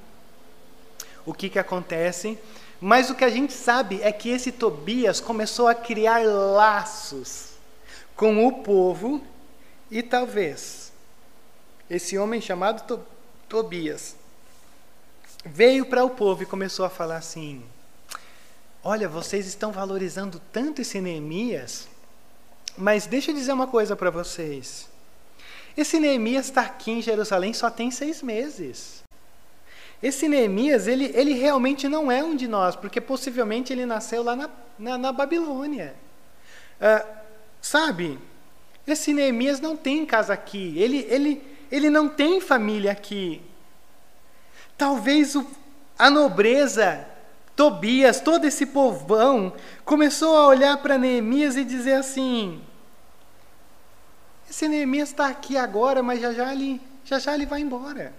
[1.27, 2.39] o que, que acontece,
[2.81, 7.51] mas o que a gente sabe é que esse Tobias começou a criar laços
[8.17, 9.23] com o povo
[9.91, 10.91] e talvez
[11.91, 13.05] esse homem chamado to
[13.51, 14.17] Tobias
[15.45, 17.63] veio para o povo e começou a falar assim:
[18.83, 21.89] Olha, vocês estão valorizando tanto esse Neemias,
[22.77, 24.89] mas deixa eu dizer uma coisa para vocês.
[25.77, 29.03] Esse Neemias está aqui em Jerusalém só tem seis meses.
[30.03, 34.37] Esse Neemias, ele, ele realmente não é um de nós, porque possivelmente ele nasceu lá
[34.37, 35.95] na, na, na Babilônia.
[36.81, 37.07] Uh,
[37.61, 38.19] sabe,
[38.87, 43.43] esse Neemias não tem casa aqui, ele, ele, ele não tem família aqui.
[44.79, 45.45] Talvez o,
[45.99, 47.05] a nobreza,
[47.57, 49.53] Tobias, todo esse povão,
[49.85, 52.63] começou a olhar para Neemias e dizer assim:
[54.49, 58.15] esse Neemias está aqui agora, mas já já ele, já já ele vai embora.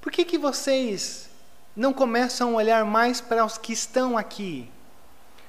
[0.00, 1.30] Por que, que vocês
[1.74, 4.68] não começam a olhar mais para os que estão aqui?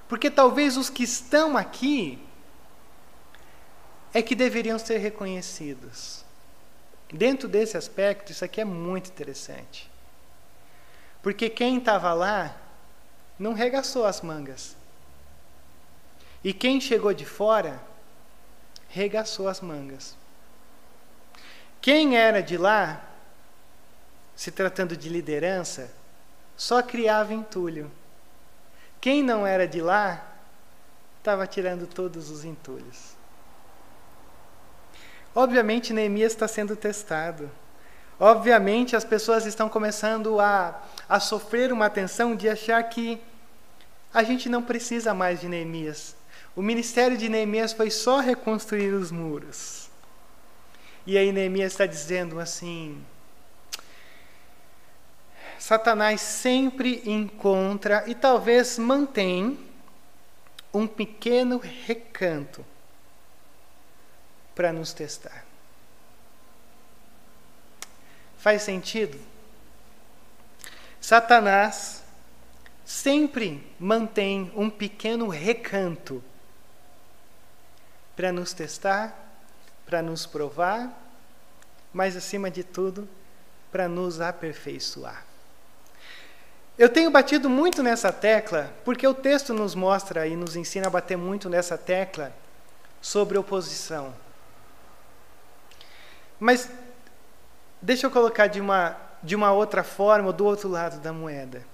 [0.08, 2.20] Porque talvez os que estão aqui
[4.14, 6.25] é que deveriam ser reconhecidos.
[7.16, 9.90] Dentro desse aspecto, isso aqui é muito interessante.
[11.24, 12.54] Porque quem estava lá
[13.40, 14.76] não regaçou as mangas.
[16.44, 17.82] E quem chegou de fora
[18.90, 20.18] regaçou as mangas.
[21.80, 23.02] Quem era de lá,
[24.36, 25.90] se tratando de liderança,
[26.58, 27.90] só criava entulho.
[29.00, 30.36] Quem não era de lá
[31.20, 33.15] estava tirando todos os entulhos.
[35.36, 37.52] Obviamente, Neemias está sendo testado.
[38.18, 43.22] Obviamente, as pessoas estão começando a, a sofrer uma tensão de achar que
[44.14, 46.16] a gente não precisa mais de Neemias.
[46.56, 49.90] O ministério de Neemias foi só reconstruir os muros.
[51.06, 53.04] E aí Neemias está dizendo assim:
[55.60, 59.60] Satanás sempre encontra e talvez mantém
[60.74, 62.66] um pequeno recanto
[64.56, 65.46] para nos testar.
[68.38, 69.20] Faz sentido?
[71.02, 72.04] Satanás
[72.86, 76.24] sempre mantém um pequeno recanto
[78.16, 79.14] para nos testar,
[79.86, 80.90] para nos provar,
[81.92, 83.08] mas acima de tudo,
[83.72, 85.26] para nos aperfeiçoar.
[86.78, 90.90] Eu tenho batido muito nessa tecla, porque o texto nos mostra e nos ensina a
[90.90, 92.34] bater muito nessa tecla
[93.02, 94.14] sobre oposição.
[96.40, 96.70] Mas
[97.82, 101.66] deixa eu colocar de uma, de uma outra forma, do outro lado da moeda.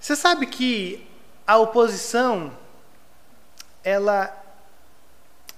[0.00, 1.06] Você sabe que
[1.46, 2.52] a oposição,
[3.82, 4.44] ela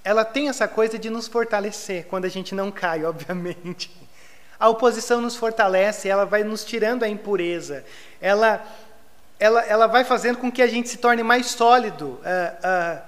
[0.07, 3.91] ela tem essa coisa de nos fortalecer quando a gente não cai, obviamente.
[4.57, 7.83] A oposição nos fortalece, ela vai nos tirando a impureza,
[8.21, 8.65] ela,
[9.37, 12.21] ela, ela vai fazendo com que a gente se torne mais sólido.
[12.21, 13.01] Uh, uh,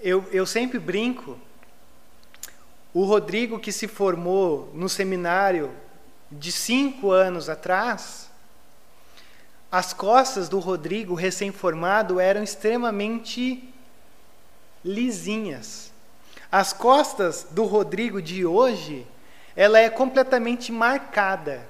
[0.00, 1.38] eu, eu sempre brinco.
[2.94, 5.74] O Rodrigo, que se formou no seminário
[6.30, 8.30] de cinco anos atrás,
[9.70, 13.74] as costas do Rodrigo, recém-formado, eram extremamente
[14.84, 15.92] lisinhas.
[16.52, 19.04] As costas do Rodrigo de hoje,
[19.56, 21.66] ela é completamente marcada.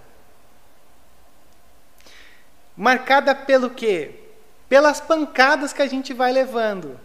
[2.76, 4.20] Marcada pelo quê?
[4.68, 7.00] Pelas pancadas que a gente vai levando.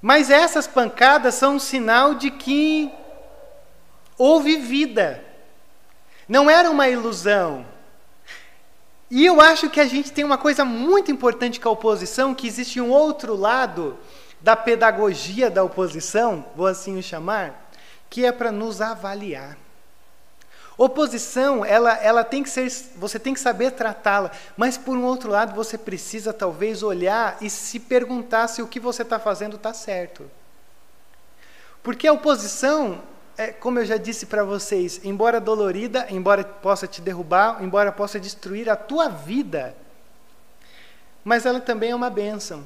[0.00, 2.90] Mas essas pancadas são um sinal de que
[4.16, 5.24] houve vida.
[6.28, 7.66] Não era uma ilusão.
[9.10, 12.46] E eu acho que a gente tem uma coisa muito importante com a oposição, que
[12.46, 13.98] existe um outro lado
[14.40, 17.70] da pedagogia da oposição, vou assim o chamar,
[18.08, 19.56] que é para nos avaliar.
[20.78, 25.28] Oposição, ela, ela tem que ser, você tem que saber tratá-la, mas por um outro
[25.28, 29.74] lado você precisa talvez olhar e se perguntar se o que você está fazendo está
[29.74, 30.30] certo.
[31.82, 33.02] Porque a oposição,
[33.36, 38.20] é, como eu já disse para vocês, embora dolorida, embora possa te derrubar, embora possa
[38.20, 39.74] destruir a tua vida,
[41.24, 42.64] mas ela também é uma bênção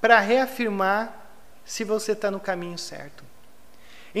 [0.00, 1.14] para reafirmar
[1.64, 3.27] se você está no caminho certo.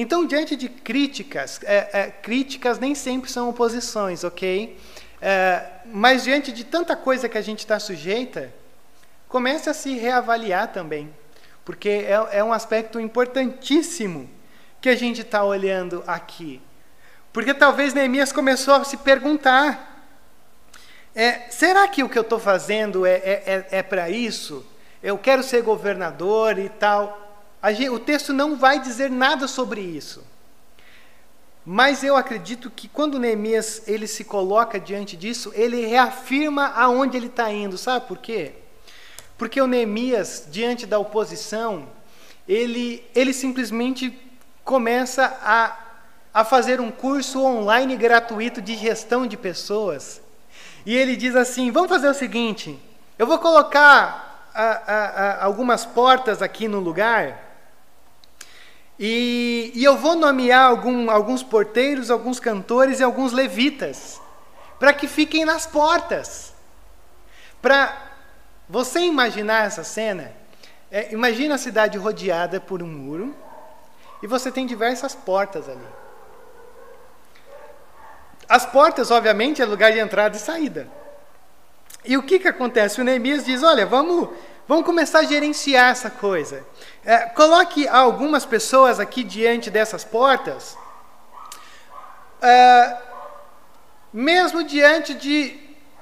[0.00, 4.78] Então, diante de críticas, é, é, críticas nem sempre são oposições, ok?
[5.20, 8.54] É, mas diante de tanta coisa que a gente está sujeita,
[9.28, 11.12] comece a se reavaliar também,
[11.64, 14.30] porque é, é um aspecto importantíssimo
[14.80, 16.62] que a gente está olhando aqui.
[17.32, 20.06] Porque talvez Neemias começou a se perguntar:
[21.12, 24.64] é, será que o que eu estou fazendo é, é, é, é para isso?
[25.02, 27.27] eu quero ser governador e tal.
[27.66, 30.24] Gente, o texto não vai dizer nada sobre isso.
[31.64, 37.26] Mas eu acredito que quando Neemias ele se coloca diante disso, ele reafirma aonde ele
[37.26, 37.76] está indo.
[37.76, 38.52] Sabe por quê?
[39.36, 41.86] Porque o Neemias, diante da oposição,
[42.48, 44.18] ele, ele simplesmente
[44.64, 45.76] começa a,
[46.32, 50.22] a fazer um curso online gratuito de gestão de pessoas.
[50.86, 52.78] E ele diz assim: vamos fazer o seguinte,
[53.18, 57.47] eu vou colocar a, a, algumas portas aqui no lugar.
[58.98, 64.20] E, e eu vou nomear algum, alguns porteiros, alguns cantores e alguns levitas,
[64.78, 66.52] para que fiquem nas portas.
[67.62, 67.96] Para
[68.68, 70.32] você imaginar essa cena,
[70.90, 73.36] é, imagina a cidade rodeada por um muro
[74.22, 75.86] e você tem diversas portas ali.
[78.48, 80.88] As portas, obviamente, é lugar de entrada e saída.
[82.04, 83.00] E o que, que acontece?
[83.00, 84.30] O Neemias diz: olha, vamos,
[84.66, 86.64] vamos começar a gerenciar essa coisa.
[87.08, 90.76] É, coloque algumas pessoas aqui diante dessas portas,
[92.42, 92.96] é,
[94.12, 95.58] mesmo diante de,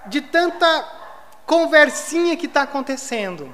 [0.06, 0.66] de tanta
[1.46, 3.48] conversinha que está acontecendo.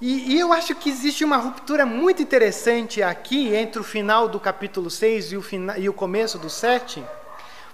[0.00, 4.40] E, e, eu acho que existe uma ruptura muito interessante aqui entre o final do
[4.40, 5.44] capítulo 6 e o,
[5.78, 7.00] e o começo do 7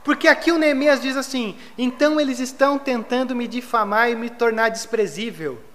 [0.05, 4.69] porque aqui o Neemias diz assim: então eles estão tentando me difamar e me tornar
[4.69, 5.72] desprezível.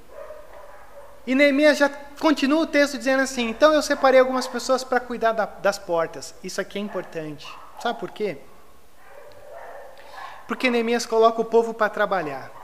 [1.28, 5.34] E Neemias já continua o texto dizendo assim: então eu separei algumas pessoas para cuidar
[5.34, 6.34] da, das portas.
[6.43, 7.47] Isso aqui é importante.
[7.80, 8.38] Sabe por quê?
[10.47, 12.57] Porque Neemias coloca o povo para trabalhar.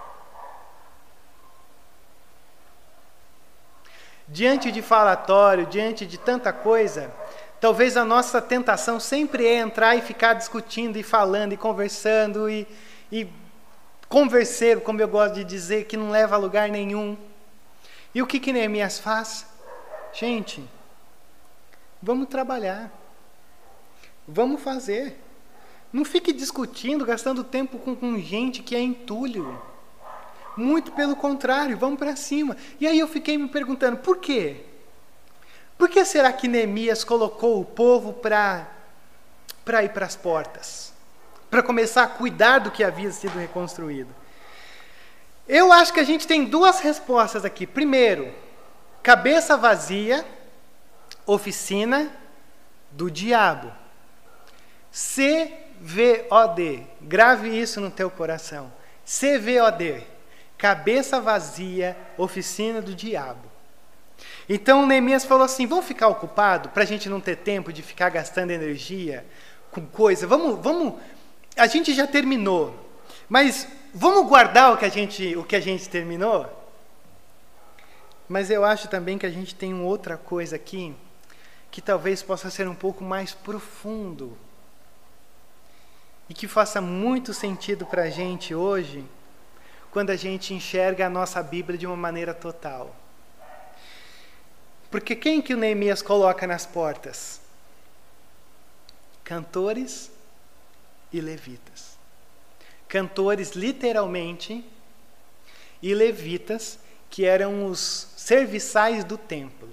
[4.27, 7.11] diante de falatório, diante de tanta coisa,
[7.59, 12.67] talvez a nossa tentação sempre é entrar e ficar discutindo e falando e conversando e,
[13.11, 13.27] e
[14.09, 17.17] converser, como eu gosto de dizer, que não leva a lugar nenhum.
[18.13, 19.45] E o que, que Neemias faz?
[20.13, 20.63] Gente,
[22.01, 22.91] vamos trabalhar.
[24.27, 25.19] Vamos fazer.
[25.91, 29.59] Não fique discutindo, gastando tempo com, com gente que é entulho.
[30.55, 32.55] Muito pelo contrário, vamos para cima.
[32.79, 34.65] E aí eu fiquei me perguntando, por quê?
[35.77, 38.67] Por que será que Neemias colocou o povo para
[39.83, 40.93] ir para as portas?
[41.49, 44.09] Para começar a cuidar do que havia sido reconstruído?
[45.47, 47.67] Eu acho que a gente tem duas respostas aqui.
[47.67, 48.33] Primeiro,
[49.01, 50.25] cabeça vazia,
[51.25, 52.11] oficina
[52.91, 53.71] do diabo.
[54.91, 56.87] CVOD.
[57.01, 58.71] Grave isso no teu coração.
[59.05, 60.05] CVOD.
[60.57, 63.51] Cabeça vazia, oficina do diabo.
[64.47, 68.09] Então Neemias falou assim: vamos ficar ocupado para a gente não ter tempo de ficar
[68.09, 69.25] gastando energia
[69.71, 70.25] com coisa.
[70.25, 70.93] Vamos, vamos.
[71.57, 72.73] A gente já terminou,
[73.27, 76.49] mas vamos guardar o que a gente, o que a gente terminou.
[78.27, 80.95] Mas eu acho também que a gente tem outra coisa aqui
[81.69, 84.37] que talvez possa ser um pouco mais profundo
[86.29, 89.03] e que faça muito sentido para a gente hoje
[89.91, 92.95] quando a gente enxerga a nossa Bíblia de uma maneira total.
[94.89, 97.41] Porque quem que o Neemias coloca nas portas?
[99.23, 100.11] Cantores
[101.11, 101.72] e levitas.
[102.93, 104.63] Cantores, literalmente,
[105.81, 106.77] e levitas,
[107.09, 109.67] que eram os serviçais do templo.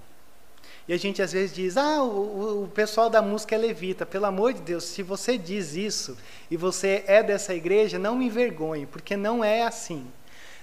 [0.88, 4.06] E a gente às vezes diz: ah, o, o, pessoal da música é levita.
[4.06, 6.16] Pelo amor de Deus, se você diz isso
[6.50, 10.10] e você é dessa igreja, não me envergonhe, porque não é assim.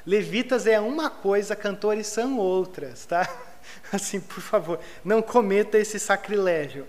[0.03, 3.30] Levitas é uma coisa, cantores são outras, tá?
[3.93, 6.88] Assim, por favor, não cometa esse sacrilégio.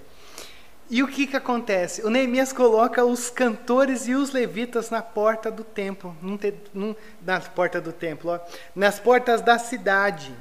[0.90, 2.02] E o que, que acontece?
[2.02, 6.96] O Neemias coloca os cantores e os levitas na porta do templo, num te, num,
[7.20, 8.40] na porta do templo, ó,
[8.74, 10.34] nas portas da cidade.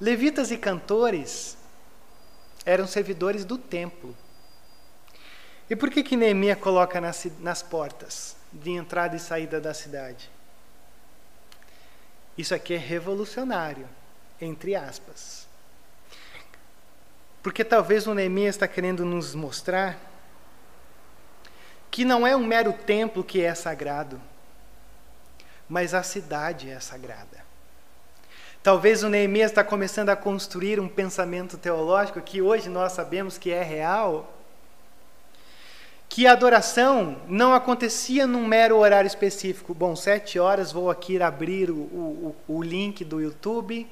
[0.00, 1.56] Levitas e cantores
[2.64, 4.16] eram servidores do templo.
[5.68, 10.30] E por que que Neemias coloca nas, nas portas de entrada e saída da cidade?
[12.38, 13.88] Isso aqui é revolucionário,
[14.40, 15.48] entre aspas.
[17.46, 19.96] Porque talvez o Neemias está querendo nos mostrar
[21.92, 24.20] que não é um mero templo que é sagrado,
[25.68, 27.46] mas a cidade é sagrada.
[28.64, 33.52] Talvez o Neemias está começando a construir um pensamento teológico que hoje nós sabemos que
[33.52, 34.36] é real,
[36.08, 39.72] que a adoração não acontecia num mero horário específico.
[39.72, 43.88] Bom, sete horas vou aqui abrir o, o, o link do YouTube,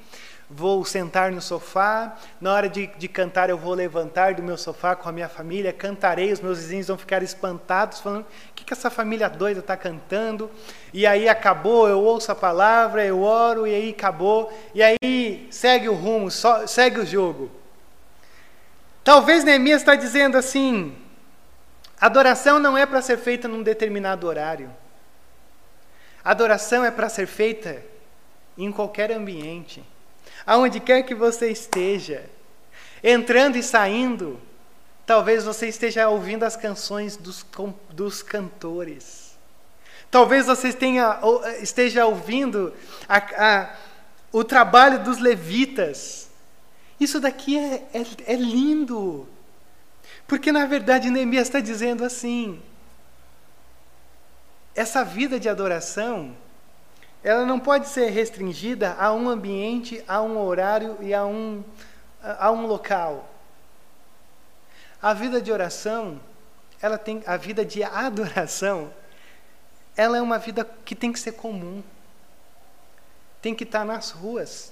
[0.49, 4.95] vou sentar no sofá, na hora de, de, cantar eu vou levantar do meu sofá
[4.95, 8.73] com a minha família, cantarei, os meus vizinhos vão ficar espantados, falando, o que, que
[8.73, 10.49] essa família doida está cantando?
[10.93, 15.89] E aí acabou, eu ouço a palavra, eu oro, e aí acabou, e aí segue
[15.89, 17.49] o rumo, segue o jogo.
[19.03, 20.95] Talvez Neemias está dizendo assim,
[21.99, 24.71] adoração não é para ser feita num determinado horário.
[26.23, 27.83] Adoração é para ser feita
[28.57, 29.83] em qualquer ambiente,
[30.45, 32.25] aonde quer que você esteja,
[33.03, 34.39] entrando e saindo,
[35.05, 37.45] talvez você esteja ouvindo as canções dos,
[37.91, 39.25] dos cantores
[40.15, 41.19] Talvez você tenha,
[41.61, 42.73] esteja ouvindo
[43.05, 43.75] a, a,
[44.31, 46.29] o trabalho dos levitas.
[46.97, 49.27] Isso daqui é, é, é lindo.
[50.25, 52.61] Porque, na verdade, Neemias está dizendo assim:
[54.73, 56.33] essa vida de adoração,
[57.25, 61.63] ela não pode ser restringida a um ambiente, a um horário e a um,
[62.21, 63.27] a um local.
[65.01, 66.21] A vida de oração,
[66.79, 68.93] ela tem a vida de adoração,
[69.97, 71.81] ela é uma vida que tem que ser comum.
[73.41, 74.71] Tem que estar nas ruas.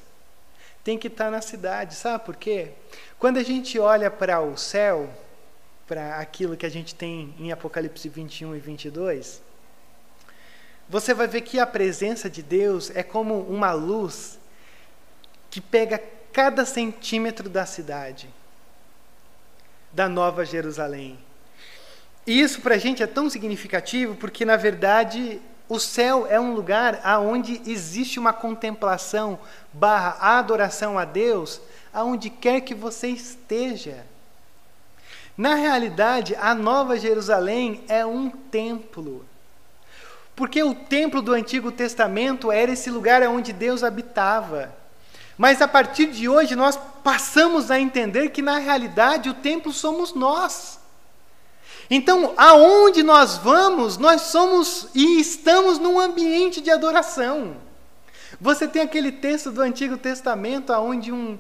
[0.84, 1.96] Tem que estar na cidade.
[1.96, 2.74] Sabe por quê?
[3.18, 5.10] Quando a gente olha para o céu,
[5.88, 9.42] para aquilo que a gente tem em Apocalipse 21 e 22,
[10.90, 14.40] você vai ver que a presença de Deus é como uma luz
[15.50, 18.30] que pega cada centímetro da cidade,
[19.92, 21.20] da Nova Jerusalém.
[22.26, 26.54] E isso para a gente é tão significativo porque, na verdade, o céu é um
[26.54, 29.40] lugar aonde existe uma contemplação
[29.72, 31.62] barra adoração a Deus,
[31.94, 34.06] aonde quer que você esteja.
[35.38, 39.26] Na realidade, a Nova Jerusalém é um templo.
[40.36, 44.74] Porque o templo do Antigo Testamento era esse lugar onde Deus habitava.
[45.38, 50.14] Mas a partir de hoje nós passamos a entender que na realidade o templo somos
[50.14, 50.80] nós.
[51.90, 57.58] Então, aonde nós vamos, nós somos e estamos num ambiente de adoração.
[58.40, 61.38] Você tem aquele texto do Antigo Testamento onde um,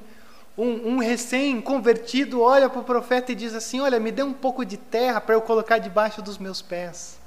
[0.57, 4.63] um, um recém-convertido olha para o profeta e diz assim: Olha, me dê um pouco
[4.63, 7.22] de terra para eu colocar debaixo dos meus pés.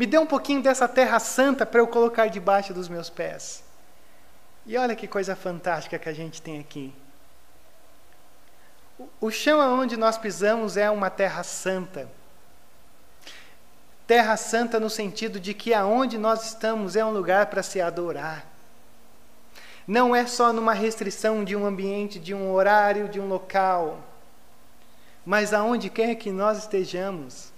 [0.00, 3.62] Me dê um pouquinho dessa terra santa para eu colocar debaixo dos meus pés.
[4.64, 6.90] E olha que coisa fantástica que a gente tem aqui.
[9.20, 12.08] O chão aonde nós pisamos é uma terra santa.
[14.06, 18.46] Terra santa no sentido de que aonde nós estamos é um lugar para se adorar.
[19.86, 24.02] Não é só numa restrição de um ambiente, de um horário, de um local,
[25.26, 27.49] mas aonde quer que nós estejamos,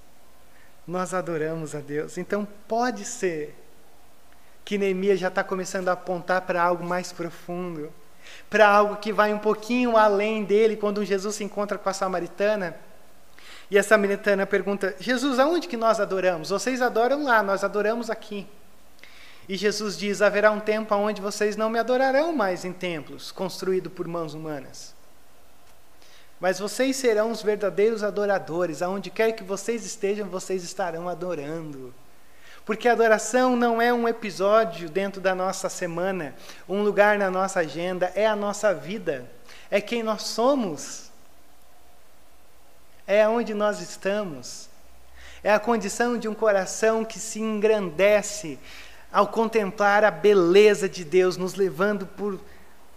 [0.87, 2.19] nós adoramos a Deus.
[2.19, 3.55] Então pode ser
[4.65, 7.93] que Neemias já está começando a apontar para algo mais profundo
[8.49, 12.77] para algo que vai um pouquinho além dele, quando Jesus se encontra com a samaritana.
[13.71, 16.51] E a samaritana pergunta: Jesus, aonde que nós adoramos?
[16.51, 18.47] Vocês adoram lá, nós adoramos aqui.
[19.49, 23.93] E Jesus diz: haverá um tempo onde vocês não me adorarão mais em templos construídos
[23.93, 24.92] por mãos humanas.
[26.43, 31.95] Mas vocês serão os verdadeiros adoradores, aonde quer que vocês estejam, vocês estarão adorando.
[32.67, 36.35] Porque a adoração não é um episódio dentro da nossa semana,
[36.69, 39.25] um lugar na nossa agenda, é a nossa vida,
[39.71, 41.13] é quem nós somos,
[43.07, 44.69] é onde nós estamos,
[45.45, 48.59] é a condição de um coração que se engrandece
[49.13, 52.41] ao contemplar a beleza de Deus, nos levando por,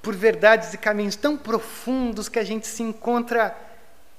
[0.06, 3.58] por verdades e caminhos tão profundos que a gente se encontra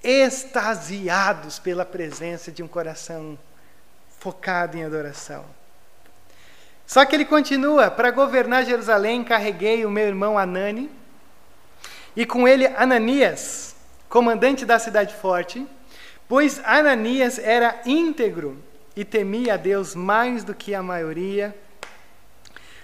[0.02, 3.38] extasiados pela presença de um coração
[4.18, 5.44] focado em adoração.
[6.84, 10.90] Só que ele continua: para governar Jerusalém, carreguei o meu irmão Anani,
[12.16, 13.76] e com ele Ananias,
[14.08, 15.64] comandante da cidade forte,
[16.26, 18.60] pois Ananias era íntegro
[18.96, 21.56] e temia a Deus mais do que a maioria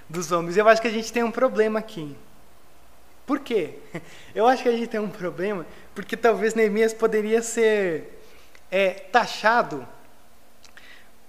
[0.08, 0.56] dos homens.
[0.56, 2.16] Eu acho que a gente tem um problema aqui.
[3.26, 3.78] Por quê?
[4.34, 8.18] Eu acho que a gente tem um problema porque talvez Neemias poderia ser
[8.70, 9.86] é, taxado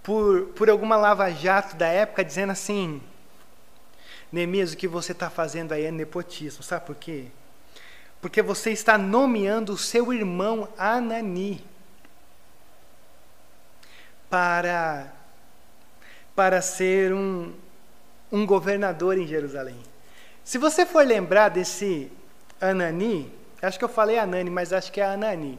[0.01, 3.01] por, por alguma lava-jato da época dizendo assim:
[4.31, 6.63] Neemias, o que você está fazendo aí é nepotismo.
[6.63, 7.27] Sabe por quê?
[8.21, 11.63] Porque você está nomeando o seu irmão Anani
[14.29, 15.13] para,
[16.33, 17.53] para ser um,
[18.31, 19.92] um governador em Jerusalém.
[20.43, 22.11] Se você for lembrar desse
[22.59, 23.31] Anani,
[23.61, 25.57] acho que eu falei Anani, mas acho que é Anani.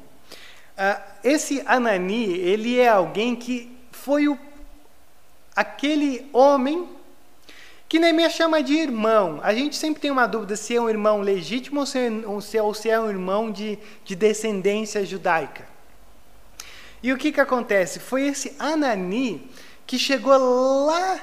[0.76, 4.38] Uh, esse Anani, ele é alguém que foi o,
[5.56, 6.88] aquele homem
[7.88, 9.40] que Neemias chama de irmão.
[9.42, 12.40] A gente sempre tem uma dúvida se é um irmão legítimo ou se, é, ou
[12.40, 15.66] se, ou se é um irmão de, de descendência judaica.
[17.02, 18.00] E o que, que acontece?
[18.00, 19.48] Foi esse Anani
[19.86, 21.20] que chegou lá,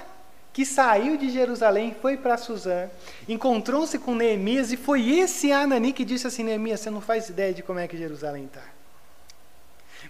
[0.54, 2.90] que saiu de Jerusalém, foi para Suzã,
[3.28, 7.54] encontrou-se com Neemias, e foi esse Anani que disse assim: Neemias, você não faz ideia
[7.54, 8.64] de como é que Jerusalém está.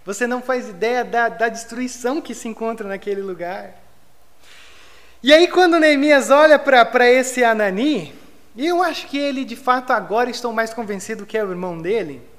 [0.05, 3.75] Você não faz ideia da, da destruição que se encontra naquele lugar.
[5.21, 8.13] E aí, quando Neemias olha para esse Anani,
[8.57, 12.30] eu acho que ele, de fato, agora estou mais convencido que é o irmão dele.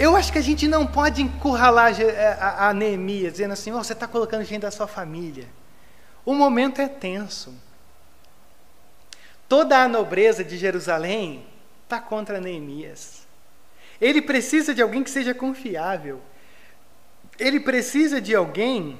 [0.00, 1.92] Eu acho que a gente não pode encurralar
[2.40, 5.46] a, a Neemias, dizendo assim: oh, você está colocando gente da sua família.
[6.24, 7.52] O momento é tenso.
[9.46, 11.44] Toda a nobreza de Jerusalém
[11.84, 13.26] está contra Neemias.
[14.00, 16.22] Ele precisa de alguém que seja confiável.
[17.38, 18.98] Ele precisa de alguém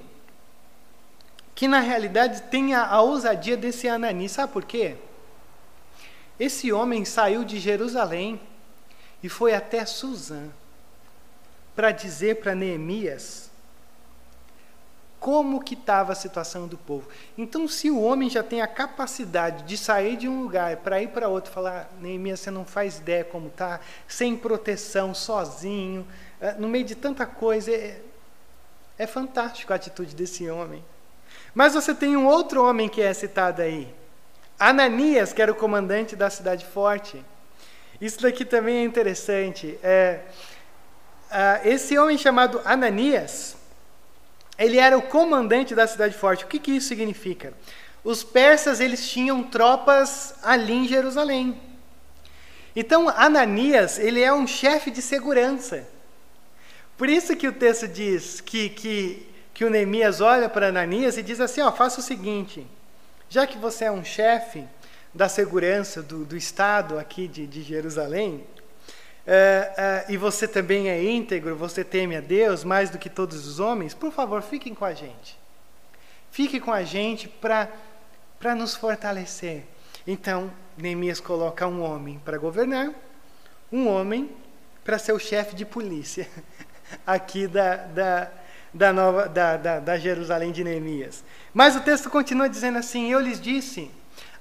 [1.55, 4.29] que na realidade tenha a ousadia desse Anani.
[4.29, 4.99] Sabe por quê?
[6.39, 8.39] Esse homem saiu de Jerusalém
[9.23, 10.51] e foi até Suzã
[11.81, 13.49] para dizer para Neemias
[15.19, 17.09] como que estava a situação do povo.
[17.39, 21.09] Então, se o homem já tem a capacidade de sair de um lugar para ir
[21.09, 26.07] para outro, falar, Neemias, você não faz ideia como está, sem proteção, sozinho,
[26.39, 28.03] eh, no meio de tanta coisa, é,
[28.99, 30.85] é fantástico a atitude desse homem.
[31.55, 33.89] Mas você tem um outro homem que é citado aí,
[34.59, 37.25] Ananias, que era o comandante da cidade forte.
[37.99, 39.79] Isso daqui também é interessante.
[39.83, 40.21] É,
[41.31, 43.57] uh, esse homem chamado Ananias,
[44.59, 46.45] ele era o comandante da cidade forte.
[46.45, 47.55] O que, que isso significa?
[48.05, 51.61] Os persas eles tinham tropas ali em Jerusalém.
[52.75, 55.87] Então Ananias ele é um chefe de segurança.
[56.97, 61.23] Por isso que o texto diz que, que, que o Neemias olha para Ananias e
[61.23, 62.67] diz assim: ó, faça o seguinte,
[63.29, 64.67] já que você é um chefe,
[65.15, 68.45] da segurança do, do Estado aqui de, de Jerusalém,
[69.33, 69.73] é,
[70.09, 73.61] é, e você também é íntegro, você teme a Deus mais do que todos os
[73.61, 75.39] homens, por favor, fiquem com a gente.
[76.33, 79.63] Fique com a gente para nos fortalecer.
[80.05, 82.91] Então, Neemias coloca um homem para governar,
[83.71, 84.29] um homem
[84.83, 86.29] para ser o chefe de polícia
[87.07, 88.31] aqui da, da,
[88.75, 91.23] da, nova, da, da, da Jerusalém de Neemias.
[91.55, 93.93] Mas o texto continua dizendo assim: Eu lhes disse,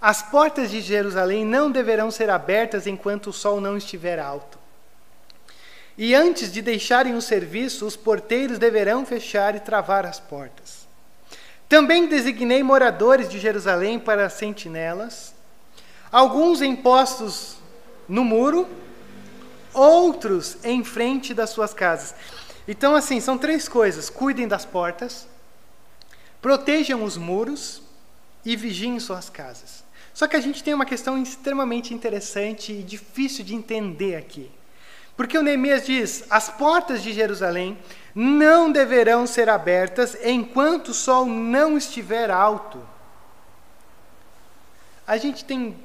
[0.02, 4.59] as portas de Jerusalém não deverão ser abertas enquanto o sol não estiver alto.
[6.02, 10.88] E antes de deixarem o serviço, os porteiros deverão fechar e travar as portas.
[11.68, 15.34] Também designei moradores de Jerusalém para sentinelas,
[16.10, 17.58] alguns em postos
[18.08, 18.66] no muro,
[19.74, 22.16] outros em frente das suas casas.
[22.66, 25.28] Então, assim, são três coisas: cuidem das portas,
[26.42, 27.82] protejam os muros
[28.46, 29.84] e vigiem suas casas.
[30.14, 34.50] Só que a gente tem uma questão extremamente interessante e difícil de entender aqui.
[35.20, 37.78] Porque o Neemias diz: as portas de Jerusalém
[38.16, 42.82] não deverão ser abertas enquanto o sol não estiver alto.
[45.06, 45.78] A gente tem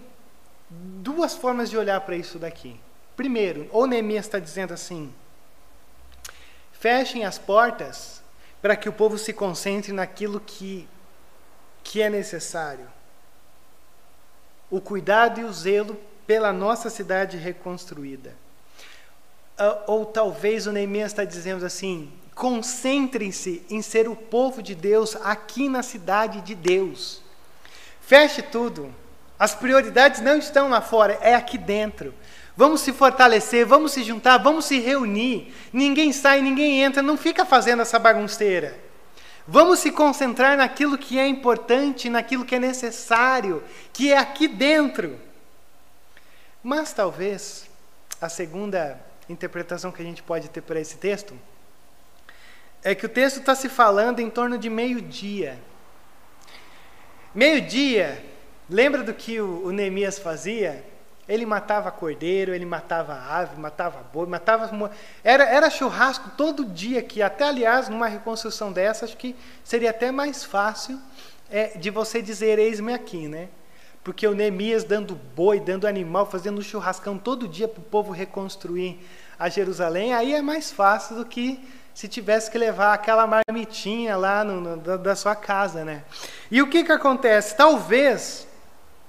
[0.71, 2.81] duas formas de olhar para isso daqui.
[3.17, 5.13] Primeiro, ou Neemias está dizendo assim:
[6.71, 8.23] fechem as portas
[8.63, 10.89] para que o povo se concentre naquilo que,
[11.83, 12.87] que é necessário.
[14.71, 18.44] O cuidado e o zelo pela nossa cidade reconstruída.
[19.59, 25.17] Uh, ou talvez o Neemias está dizendo assim: concentrem-se em ser o povo de Deus
[25.23, 27.23] aqui na cidade de Deus.
[28.01, 28.93] Feche tudo.
[29.39, 32.15] As prioridades não estão lá fora, é aqui dentro.
[32.57, 35.53] Vamos se fortalecer, vamos se juntar, vamos se reunir.
[35.73, 38.79] Ninguém sai, ninguém entra, não fica fazendo essa bagunceira.
[39.47, 45.19] Vamos se concentrar naquilo que é importante, naquilo que é necessário, que é aqui dentro.
[46.63, 47.69] Mas talvez
[48.21, 48.99] a segunda
[49.29, 51.35] interpretação que a gente pode ter para esse texto
[52.83, 55.59] é que o texto está se falando em torno de meio-dia.
[57.35, 58.23] Meio-dia,
[58.69, 60.85] lembra do que o, o Neemias fazia?
[61.27, 64.93] Ele matava cordeiro, ele matava ave, matava boi, matava.
[65.25, 67.23] Era, era churrasco todo dia aqui.
[67.23, 71.01] Até, aliás, numa reconstrução dessa, acho que seria até mais fácil
[71.51, 73.49] é, de você dizer: Eis-me aqui, né?
[74.05, 79.01] Porque o Neemias dando boi, dando animal, fazendo churrascão todo dia para o povo reconstruir
[79.39, 84.45] a Jerusalém, aí é mais fácil do que se tivesse que levar aquela marmitinha lá
[84.45, 86.05] no, no, da, da sua casa, né?
[86.51, 87.57] E o que, que acontece?
[87.57, 88.47] Talvez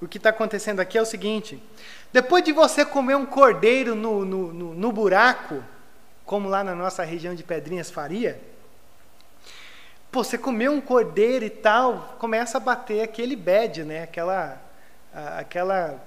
[0.00, 1.62] o que está acontecendo aqui é o seguinte:
[2.12, 5.62] depois de você comer um cordeiro no, no, no, no buraco,
[6.24, 8.40] como lá na nossa região de Pedrinhas faria,
[10.10, 14.04] pô, você comeu um cordeiro e tal, começa a bater aquele bad, né?
[14.04, 14.60] Aquela,
[15.38, 15.98] aquela,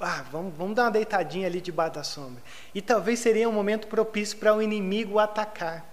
[0.00, 2.42] ah, vamos, vamos dar uma deitadinha ali debaixo da sombra.
[2.74, 5.84] E talvez seria um momento propício para o inimigo atacar.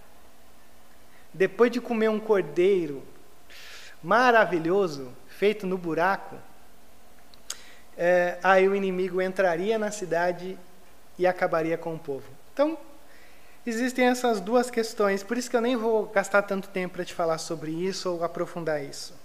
[1.33, 3.03] Depois de comer um cordeiro
[4.01, 6.35] maravilhoso, feito no buraco,
[7.97, 10.57] é, aí o inimigo entraria na cidade
[11.19, 12.27] e acabaria com o povo.
[12.53, 12.77] Então,
[13.65, 17.13] existem essas duas questões, por isso que eu nem vou gastar tanto tempo para te
[17.13, 19.20] falar sobre isso ou aprofundar isso.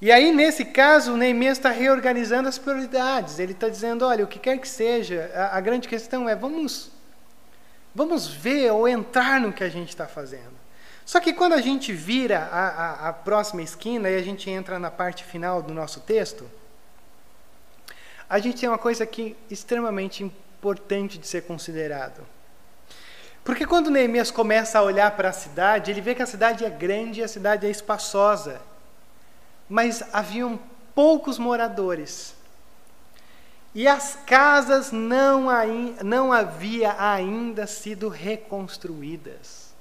[0.00, 3.38] E aí, nesse caso, o Neemias está reorganizando as prioridades.
[3.38, 6.92] Ele está dizendo: olha, o que quer que seja, a, a grande questão é vamos,
[7.94, 10.56] vamos ver ou entrar no que a gente está fazendo.
[11.04, 14.78] Só que quando a gente vira a, a, a próxima esquina e a gente entra
[14.78, 16.48] na parte final do nosso texto,
[18.28, 22.26] a gente tem uma coisa aqui extremamente importante de ser considerado.
[23.42, 26.68] Porque quando Neemias começa a olhar para a cidade, ele vê que a cidade é
[26.68, 28.60] grande e a cidade é espaçosa.
[29.68, 30.58] Mas haviam
[30.94, 32.34] poucos moradores.
[33.74, 35.46] E as casas não,
[36.04, 39.72] não havia ainda sido reconstruídas.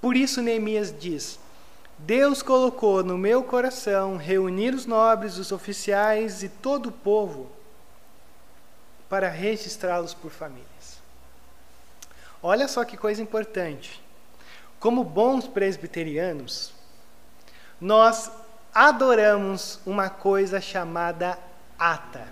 [0.00, 1.38] Por isso Neemias diz:
[1.98, 7.50] Deus colocou no meu coração reunir os nobres, os oficiais e todo o povo
[9.08, 11.02] para registrá-los por famílias.
[12.42, 14.02] Olha só que coisa importante.
[14.78, 16.72] Como bons presbiterianos,
[17.78, 18.30] nós
[18.74, 21.38] adoramos uma coisa chamada
[21.78, 22.26] ata.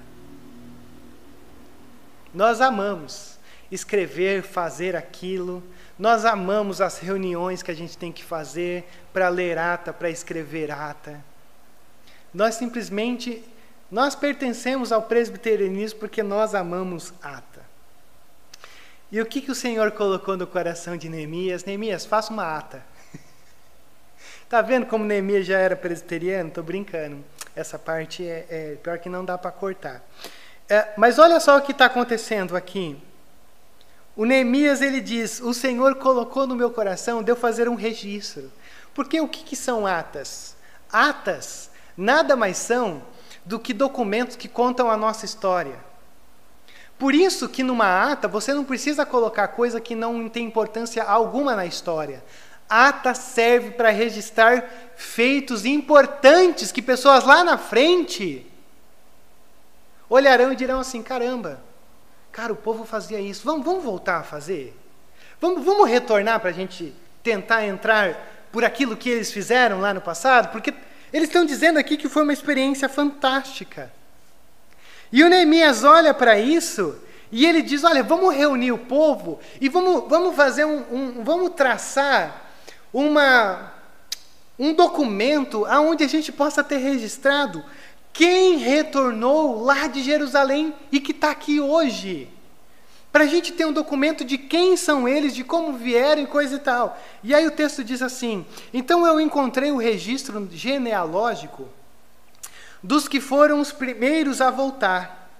[2.33, 3.39] Nós amamos
[3.71, 5.63] escrever, fazer aquilo,
[5.99, 10.71] nós amamos as reuniões que a gente tem que fazer para ler ata, para escrever
[10.71, 11.23] ata.
[12.33, 13.45] Nós simplesmente
[13.91, 17.67] nós pertencemos ao presbiterianismo porque nós amamos ata.
[19.11, 21.65] E o que, que o Senhor colocou no coração de Neemias?
[21.65, 22.85] Neemias, faça uma ata.
[24.49, 26.49] Está vendo como Neemias já era presbiteriano?
[26.49, 27.23] Estou brincando.
[27.55, 30.03] Essa parte é, é pior que não dá para cortar.
[30.67, 32.97] É, mas olha só o que está acontecendo aqui.
[34.17, 38.51] O Neemias ele diz: O Senhor colocou no meu coração de eu fazer um registro.
[38.95, 40.57] Porque o que, que são atas?
[40.91, 43.03] Atas nada mais são
[43.45, 45.77] do que documentos que contam a nossa história.
[46.99, 51.55] Por isso que numa ata você não precisa colocar coisa que não tem importância alguma
[51.55, 52.25] na história.
[52.69, 54.65] Ata serve para registrar
[54.97, 58.47] feitos importantes que pessoas lá na frente
[60.09, 61.61] olharão e dirão assim: caramba,
[62.31, 64.77] cara, o povo fazia isso, vamos, vamos voltar a fazer?
[65.41, 70.01] Vamos, vamos retornar para a gente tentar entrar por aquilo que eles fizeram lá no
[70.01, 70.51] passado?
[70.51, 70.75] Porque
[71.13, 73.93] eles estão dizendo aqui que foi uma experiência fantástica.
[75.11, 76.99] E o Neemias olha para isso
[77.31, 81.51] e ele diz: Olha, vamos reunir o povo e vamos, vamos fazer um, um vamos
[81.51, 82.48] traçar
[82.93, 83.73] uma,
[84.59, 87.65] um documento aonde a gente possa ter registrado
[88.13, 92.29] quem retornou lá de Jerusalém e que está aqui hoje.
[93.13, 96.57] Para a gente ter um documento de quem são eles, de como vieram e coisa
[96.57, 96.99] e tal.
[97.23, 101.69] E aí o texto diz assim: Então eu encontrei o registro genealógico
[102.83, 105.31] dos que foram os primeiros a voltar.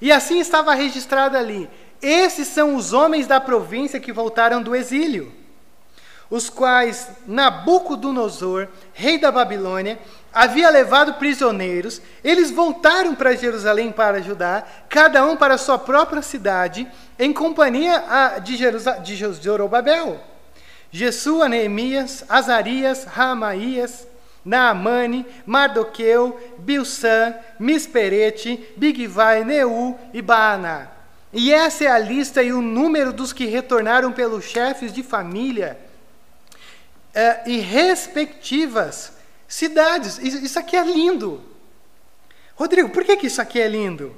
[0.00, 1.68] E assim estava registrado ali:
[2.02, 5.32] Esses são os homens da província que voltaram do exílio,
[6.30, 9.98] os quais Nabucodonosor, rei da Babilônia,
[10.32, 16.86] havia levado prisioneiros, eles voltaram para Jerusalém para ajudar, cada um para sua própria cidade,
[17.18, 18.56] em companhia de,
[19.02, 20.20] de Zorobabel.
[20.92, 24.06] Jesua, Neemias, Azarias, Ramaías,
[24.44, 30.88] Naamane, Mardoqueu, Bilsã, Misperete, Bigvai, Neu e Baaná.
[31.32, 35.78] E essa é a lista e o número dos que retornaram pelos chefes de família
[37.14, 39.12] eh, e respectivas
[39.48, 40.18] cidades.
[40.18, 41.42] Isso aqui é lindo.
[42.54, 44.16] Rodrigo, por que, que isso aqui é lindo?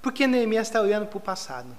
[0.00, 1.76] Porque Neemias está olhando para o passado.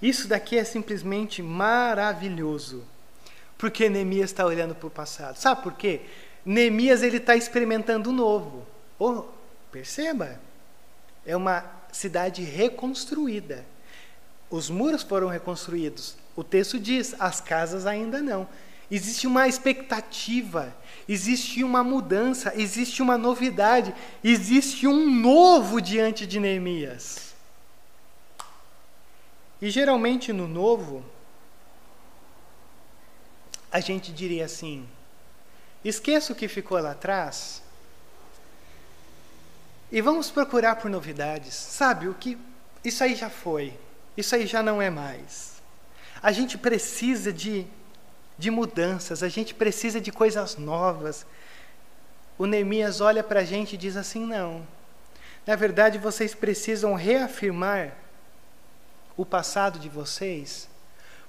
[0.00, 2.84] Isso daqui é simplesmente maravilhoso.
[3.58, 5.36] Porque Neemias está olhando para o passado.
[5.36, 6.02] Sabe por quê?
[6.44, 8.66] Neemias ele está experimentando o novo.
[8.98, 9.24] Oh,
[9.70, 10.40] perceba,
[11.26, 13.64] é uma cidade reconstruída.
[14.48, 16.16] Os muros foram reconstruídos.
[16.40, 18.48] O texto diz, as casas ainda não.
[18.90, 20.74] Existe uma expectativa,
[21.06, 27.34] existe uma mudança, existe uma novidade, existe um novo diante de Neemias.
[29.60, 31.04] E geralmente no novo,
[33.70, 34.88] a gente diria assim:
[35.84, 37.62] esqueça o que ficou lá atrás
[39.92, 41.52] e vamos procurar por novidades.
[41.52, 42.38] Sabe o que?
[42.82, 43.78] Isso aí já foi,
[44.16, 45.49] isso aí já não é mais.
[46.22, 47.66] A gente precisa de
[48.40, 51.26] de mudanças, a gente precisa de coisas novas.
[52.38, 54.66] O Neemias olha para a gente e diz assim: não.
[55.46, 57.94] Na verdade, vocês precisam reafirmar
[59.16, 60.68] o passado de vocês,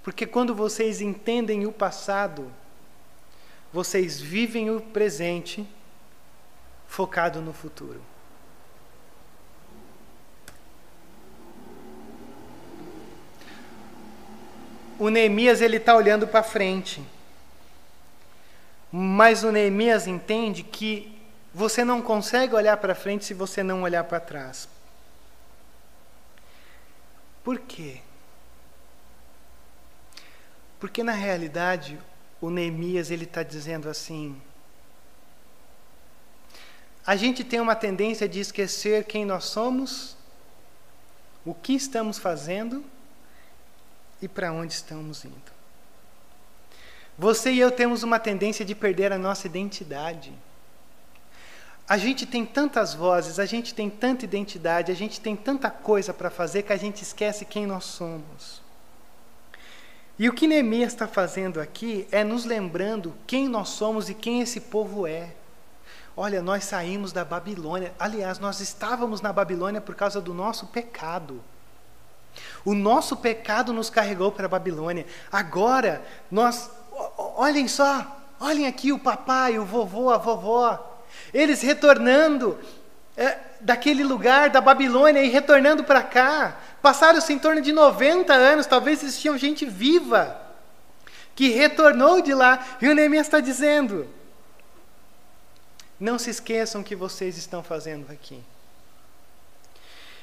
[0.01, 2.49] porque quando vocês entendem o passado,
[3.73, 5.67] vocês vivem o presente
[6.87, 8.01] focado no futuro.
[15.01, 17.03] O Neemias ele está olhando para frente.
[18.91, 21.19] Mas o Neemias entende que
[21.51, 24.69] você não consegue olhar para frente se você não olhar para trás.
[27.43, 28.01] Por quê?
[30.79, 31.97] Porque na realidade
[32.39, 34.39] o Neemias ele está dizendo assim:
[37.07, 40.15] a gente tem uma tendência de esquecer quem nós somos,
[41.43, 42.85] o que estamos fazendo
[44.21, 45.51] e para onde estamos indo.
[47.17, 50.33] Você e eu temos uma tendência de perder a nossa identidade.
[51.87, 56.13] A gente tem tantas vozes, a gente tem tanta identidade, a gente tem tanta coisa
[56.13, 58.61] para fazer que a gente esquece quem nós somos.
[60.17, 64.41] E o que Neemias está fazendo aqui é nos lembrando quem nós somos e quem
[64.41, 65.33] esse povo é.
[66.15, 67.93] Olha, nós saímos da Babilônia.
[67.97, 71.43] Aliás, nós estávamos na Babilônia por causa do nosso pecado.
[72.63, 75.05] O nosso pecado nos carregou para a Babilônia.
[75.31, 76.69] Agora, nós,
[77.17, 78.05] olhem só,
[78.39, 81.01] olhem aqui o papai, o vovô, a vovó,
[81.33, 82.57] eles retornando
[83.17, 86.57] é, daquele lugar da Babilônia e retornando para cá.
[86.81, 90.39] Passaram-se em torno de 90 anos, talvez existiam gente viva
[91.35, 92.65] que retornou de lá.
[92.81, 94.07] E o Neemias está dizendo:
[95.99, 98.43] Não se esqueçam o que vocês estão fazendo aqui.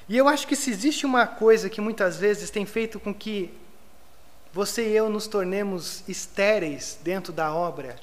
[0.08, 3.52] E eu acho que se existe uma coisa que muitas vezes tem feito com que
[4.52, 7.96] você e eu nos tornemos estéreis dentro da obra,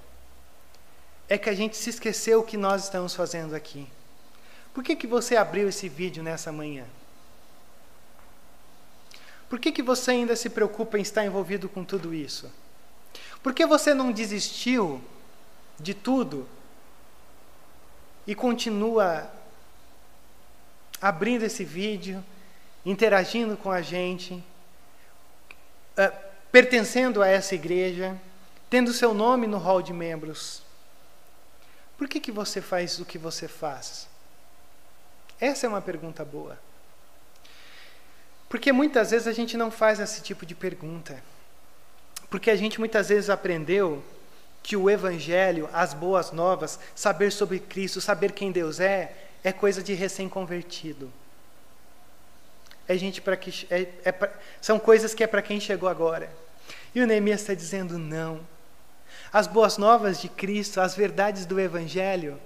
[1.28, 3.88] é que a gente se esqueceu o que nós estamos fazendo aqui.
[4.74, 6.86] Por que, que você abriu esse vídeo nessa manhã?
[9.50, 12.52] Por que, que você ainda se preocupa em estar envolvido com tudo isso?
[13.42, 15.02] Por que você não desistiu
[15.80, 16.48] de tudo
[18.28, 19.32] e continua
[21.02, 22.24] abrindo esse vídeo,
[22.86, 28.20] interagindo com a gente, uh, pertencendo a essa igreja,
[28.70, 30.62] tendo seu nome no hall de membros?
[31.98, 34.08] Por que, que você faz o que você faz?
[35.40, 36.58] Essa é uma pergunta boa.
[38.48, 41.22] Porque muitas vezes a gente não faz esse tipo de pergunta.
[42.30, 44.04] Porque a gente muitas vezes aprendeu
[44.62, 49.84] que o Evangelho, as boas novas, saber sobre Cristo, saber quem Deus é, é coisa
[49.84, 51.14] de recém-convertido.
[52.88, 56.32] É gente para que é, é pra, são coisas que é para quem chegou agora.
[56.96, 58.42] E o Neemias está dizendo não.
[59.32, 62.42] As boas novas de Cristo, as verdades do Evangelho,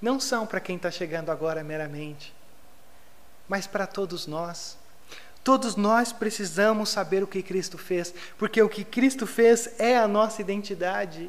[0.00, 2.32] não são para quem está chegando agora meramente,
[3.48, 4.78] mas para todos nós.
[5.42, 10.06] Todos nós precisamos saber o que Cristo fez, porque o que Cristo fez é a
[10.06, 11.28] nossa identidade.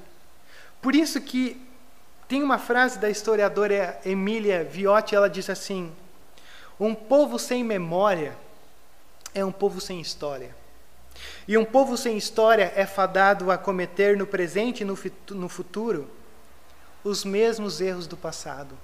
[0.80, 1.67] Por isso que
[2.28, 5.92] tem uma frase da historiadora Emília Viotti, ela diz assim:
[6.80, 8.38] Um povo sem memória
[9.34, 10.56] é um povo sem história.
[11.48, 16.10] E um povo sem história é fadado a cometer no presente e no futuro
[17.04, 18.78] os mesmos erros do passado.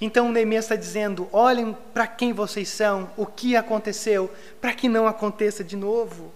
[0.00, 4.30] Então Neemias está dizendo: olhem para quem vocês são, o que aconteceu,
[4.60, 6.32] para que não aconteça de novo.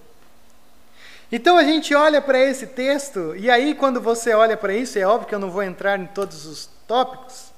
[1.35, 5.07] Então a gente olha para esse texto, e aí quando você olha para isso, é
[5.07, 7.51] óbvio que eu não vou entrar em todos os tópicos,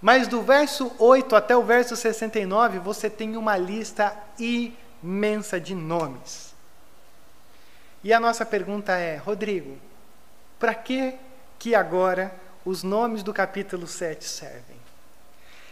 [0.00, 6.54] mas do verso 8 até o verso 69, você tem uma lista imensa de nomes.
[8.04, 9.76] E a nossa pergunta é: Rodrigo,
[10.60, 11.14] para que
[11.58, 12.32] que agora
[12.64, 14.76] os nomes do capítulo 7 servem?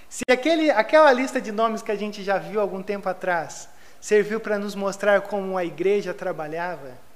[0.09, 3.69] Se aquele, aquela lista de nomes que a gente já viu algum tempo atrás
[4.01, 7.10] serviu para nos mostrar como a igreja trabalhava,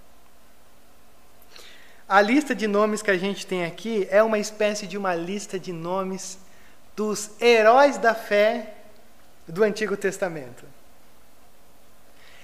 [2.09, 5.59] a lista de nomes que a gente tem aqui é uma espécie de uma lista
[5.59, 6.39] de nomes
[6.95, 8.75] dos heróis da fé
[9.49, 10.65] do Antigo Testamento.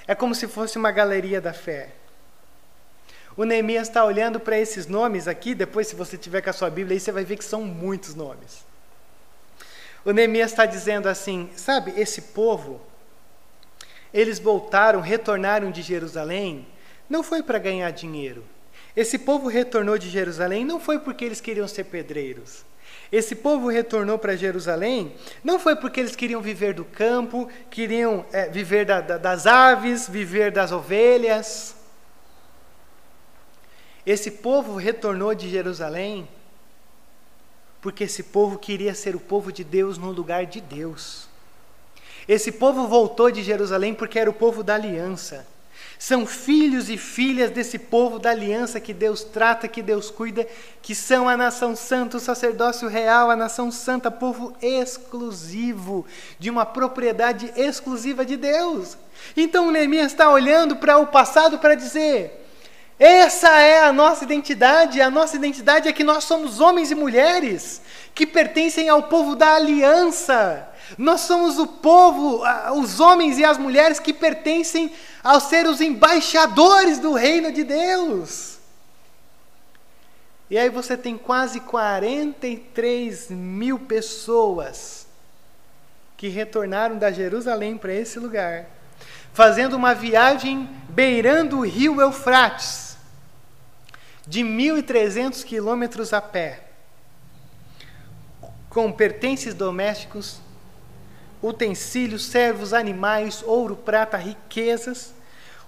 [0.06, 1.90] É como se fosse uma galeria da fé.
[3.36, 6.68] O Neemias está olhando para esses nomes aqui, depois, se você tiver com a sua
[6.68, 8.64] Bíblia aí, você vai ver que são muitos nomes.
[10.04, 12.80] O Neemias está dizendo assim: sabe, esse povo,
[14.12, 16.66] eles voltaram, retornaram de Jerusalém,
[17.08, 18.44] não foi para ganhar dinheiro.
[18.97, 22.64] Esse povo retornou de Jerusalém não foi porque eles queriam ser pedreiros.
[23.12, 28.49] Esse povo retornou para Jerusalém não foi porque eles queriam viver do campo, queriam é,
[28.49, 31.74] viver da, da, das aves, viver das ovelhas.
[34.07, 36.28] Esse povo retornou de Jerusalém
[37.80, 41.28] porque esse povo queria ser o povo de Deus no lugar de Deus.
[42.28, 45.47] Esse povo voltou de Jerusalém porque era o povo da aliança.
[46.01, 50.48] São filhos e filhas desse povo da aliança que Deus trata, que Deus cuida,
[50.80, 56.07] que são a nação santa, o sacerdócio real, a nação santa, povo exclusivo,
[56.38, 58.96] de uma propriedade exclusiva de Deus.
[59.36, 62.49] Então Neemias está olhando para o passado para dizer:
[63.01, 65.01] essa é a nossa identidade.
[65.01, 67.80] A nossa identidade é que nós somos homens e mulheres
[68.14, 70.68] que pertencem ao povo da aliança.
[70.98, 72.42] Nós somos o povo,
[72.74, 74.92] os homens e as mulheres que pertencem
[75.24, 78.59] ao ser os embaixadores do reino de Deus.
[80.51, 85.07] E aí você tem quase 43 mil pessoas
[86.18, 88.66] que retornaram da Jerusalém para esse lugar,
[89.32, 92.89] fazendo uma viagem beirando o rio Eufrates
[94.31, 96.62] de 1.300 quilômetros a pé,
[98.68, 100.41] com pertences domésticos,
[101.43, 105.12] utensílios, servos, animais, ouro, prata, riquezas,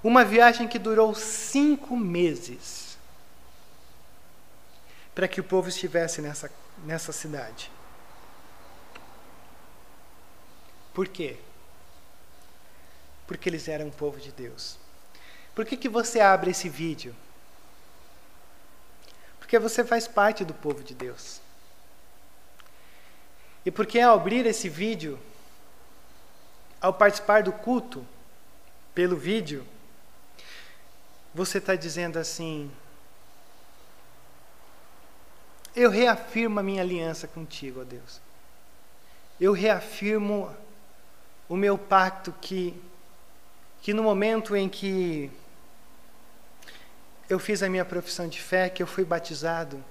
[0.01, 2.97] uma viagem que durou cinco meses
[5.13, 6.49] para que o povo estivesse nessa,
[6.85, 7.69] nessa cidade.
[10.95, 11.37] Por quê?
[13.27, 14.79] Porque eles eram o povo de Deus.
[15.53, 17.13] Por que, que você abre esse vídeo?
[19.53, 21.39] Porque você faz parte do povo de Deus.
[23.67, 25.19] E porque ao abrir esse vídeo,
[26.81, 28.03] ao participar do culto
[28.95, 29.63] pelo vídeo,
[31.35, 32.73] você está dizendo assim:
[35.77, 38.23] Eu reafirmo a minha aliança contigo, ó Deus.
[39.39, 40.51] Eu reafirmo
[41.47, 42.75] o meu pacto que,
[43.83, 45.31] que no momento em que
[47.33, 49.83] eu fiz a minha profissão de fé, que eu fui batizado,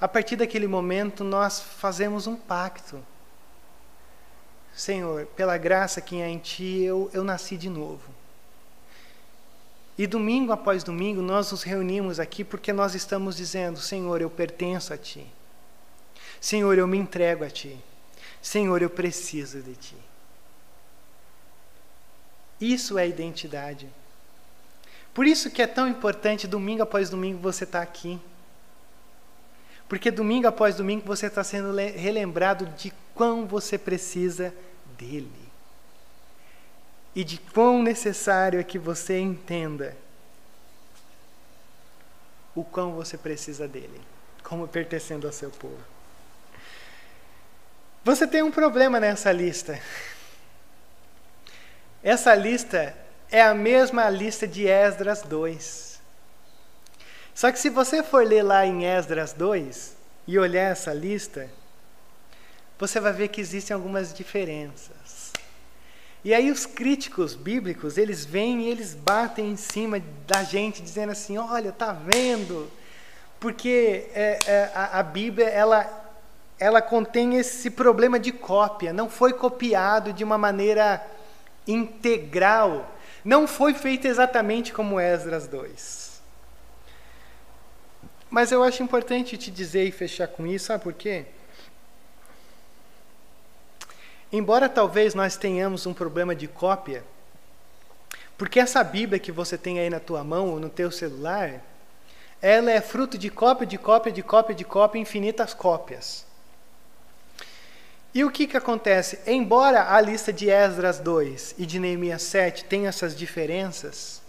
[0.00, 3.02] a partir daquele momento nós fazemos um pacto.
[4.74, 8.12] Senhor, pela graça que é em Ti, eu, eu nasci de novo.
[9.96, 14.92] E domingo após domingo nós nos reunimos aqui porque nós estamos dizendo: Senhor, eu pertenço
[14.92, 15.24] a Ti.
[16.40, 17.78] Senhor, eu me entrego a Ti.
[18.42, 19.96] Senhor, eu preciso de Ti.
[22.60, 23.88] Isso é identidade.
[25.14, 28.20] Por isso que é tão importante domingo após domingo você estar tá aqui.
[29.88, 34.52] Porque domingo após domingo você está sendo relembrado de quão você precisa
[34.98, 35.30] dele.
[37.14, 39.96] E de quão necessário é que você entenda
[42.52, 44.00] o quão você precisa dele,
[44.42, 45.78] como pertencendo ao seu povo.
[48.04, 49.80] Você tem um problema nessa lista.
[52.02, 53.03] Essa lista
[53.34, 56.00] é a mesma lista de Esdras 2.
[57.34, 59.96] Só que se você for ler lá em Esdras 2
[60.28, 61.50] e olhar essa lista,
[62.78, 65.32] você vai ver que existem algumas diferenças.
[66.24, 71.10] E aí os críticos bíblicos, eles vêm e eles batem em cima da gente, dizendo
[71.10, 72.70] assim, olha, tá vendo?
[73.40, 76.12] Porque é, é, a, a Bíblia, ela,
[76.56, 81.04] ela contém esse problema de cópia, não foi copiado de uma maneira
[81.66, 82.93] integral
[83.24, 86.20] não foi feita exatamente como Esdras 2.
[88.28, 91.24] Mas eu acho importante te dizer e fechar com isso, sabe por quê?
[94.32, 97.04] Embora talvez nós tenhamos um problema de cópia,
[98.36, 101.62] porque essa Bíblia que você tem aí na tua mão ou no teu celular,
[102.42, 106.26] ela é fruto de cópia, de cópia, de cópia, de cópia, infinitas cópias.
[108.14, 109.18] E o que, que acontece?
[109.26, 114.22] Embora a lista de Esdras 2 e de Neemias 7 tenha essas diferenças,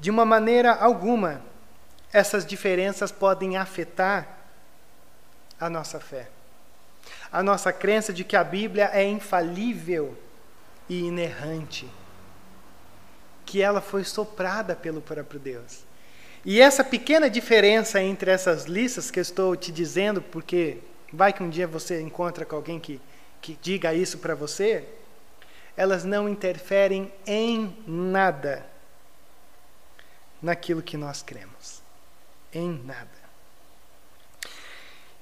[0.00, 1.42] de uma maneira alguma,
[2.10, 4.38] essas diferenças podem afetar
[5.60, 6.28] a nossa fé.
[7.30, 10.16] A nossa crença de que a Bíblia é infalível
[10.88, 11.86] e inerrante.
[13.44, 15.84] Que ela foi soprada pelo próprio Deus.
[16.46, 20.78] E essa pequena diferença entre essas listas que eu estou te dizendo, porque
[21.14, 23.00] vai que um dia você encontra com alguém que,
[23.40, 24.84] que diga isso para você,
[25.76, 28.64] elas não interferem em nada
[30.40, 31.82] naquilo que nós cremos.
[32.52, 33.24] Em nada.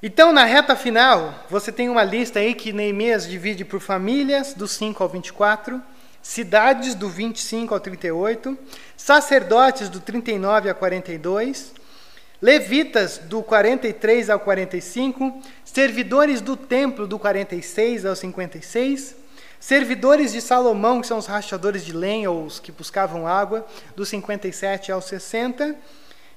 [0.03, 4.67] Então, na reta final, você tem uma lista aí que Neemias divide por famílias, do
[4.67, 5.81] 5 ao 24,
[6.21, 8.59] cidades, do 25 ao 38,
[8.97, 11.73] sacerdotes, do 39 a 42,
[12.43, 19.15] levitas, do 43 ao 45, servidores do templo do 46 ao 56,
[19.61, 23.65] servidores de Salomão, que são os rachadores de lenha ou os que buscavam água,
[23.95, 25.77] do 57 ao 60,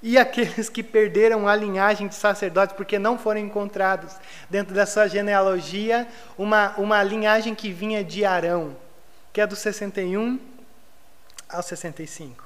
[0.04, 4.14] e aqueles que perderam a linhagem de sacerdotes porque não foram encontrados.
[4.48, 8.78] Dentro da sua genealogia uma, uma linhagem que vinha de Arão,
[9.34, 10.40] que é do 61
[11.50, 12.45] ao 65.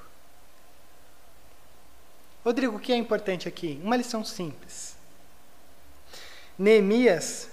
[2.44, 3.80] Rodrigo, o que é importante aqui?
[3.84, 4.96] Uma lição simples.
[6.58, 7.50] Neemias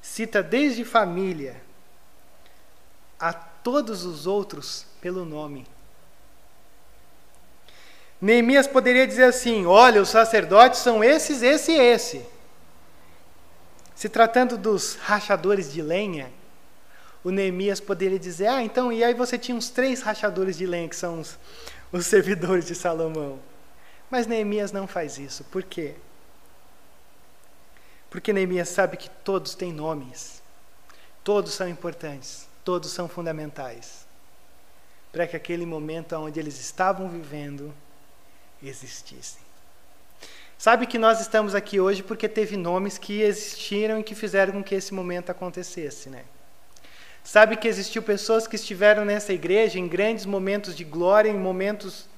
[0.00, 1.62] cita desde família
[3.18, 5.66] a todos os outros pelo nome.
[8.20, 12.26] Neemias poderia dizer assim: olha, os sacerdotes são esses, esse e esse.
[13.94, 16.32] Se tratando dos rachadores de lenha,
[17.22, 20.88] o Neemias poderia dizer: ah, então, e aí você tinha uns três rachadores de lenha,
[20.88, 21.38] que são os,
[21.92, 23.38] os servidores de Salomão.
[24.12, 25.42] Mas Neemias não faz isso.
[25.44, 25.94] Por quê?
[28.10, 30.42] Porque Neemias sabe que todos têm nomes,
[31.24, 34.06] todos são importantes, todos são fundamentais,
[35.10, 37.72] para que aquele momento onde eles estavam vivendo
[38.62, 39.40] existissem.
[40.58, 44.62] Sabe que nós estamos aqui hoje porque teve nomes que existiram e que fizeram com
[44.62, 46.26] que esse momento acontecesse, né?
[47.24, 52.11] Sabe que existiu pessoas que estiveram nessa igreja em grandes momentos de glória, em momentos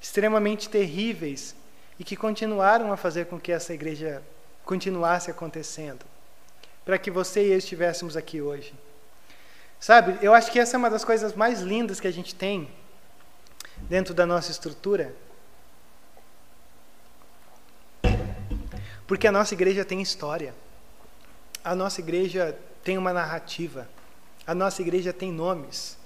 [0.00, 1.54] extremamente terríveis,
[1.98, 4.22] e que continuaram a fazer com que essa igreja
[4.64, 6.04] continuasse acontecendo,
[6.84, 8.72] para que você e eu estivéssemos aqui hoje.
[9.78, 12.70] Sabe, eu acho que essa é uma das coisas mais lindas que a gente tem
[13.88, 15.14] dentro da nossa estrutura.
[19.06, 20.54] Porque a nossa igreja tem história.
[21.62, 23.88] A nossa igreja tem uma narrativa.
[24.46, 25.99] A nossa igreja tem nomes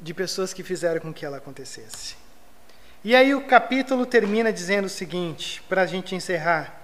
[0.00, 2.16] de pessoas que fizeram com que ela acontecesse.
[3.04, 6.74] E aí o capítulo termina dizendo o seguinte, para a gente encerrar.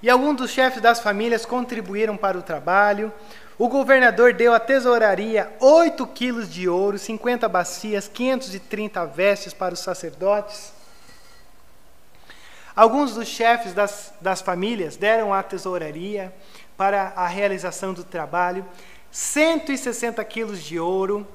[0.00, 3.12] E alguns dos chefes das famílias contribuíram para o trabalho.
[3.58, 9.80] O governador deu à tesouraria 8 quilos de ouro, 50 bacias, 530 vestes para os
[9.80, 10.72] sacerdotes.
[12.76, 16.32] Alguns dos chefes das, das famílias deram à tesouraria
[16.76, 18.64] para a realização do trabalho
[19.10, 21.26] 160 quilos de ouro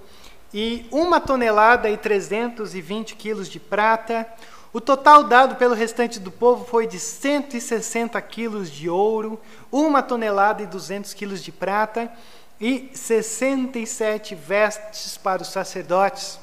[0.54, 4.28] e uma tonelada e 320 quilos de prata.
[4.72, 9.40] O total dado pelo restante do povo foi de 160 quilos de ouro,
[9.72, 12.12] uma tonelada e 200 quilos de prata
[12.60, 16.40] e 67 vestes para os sacerdotes.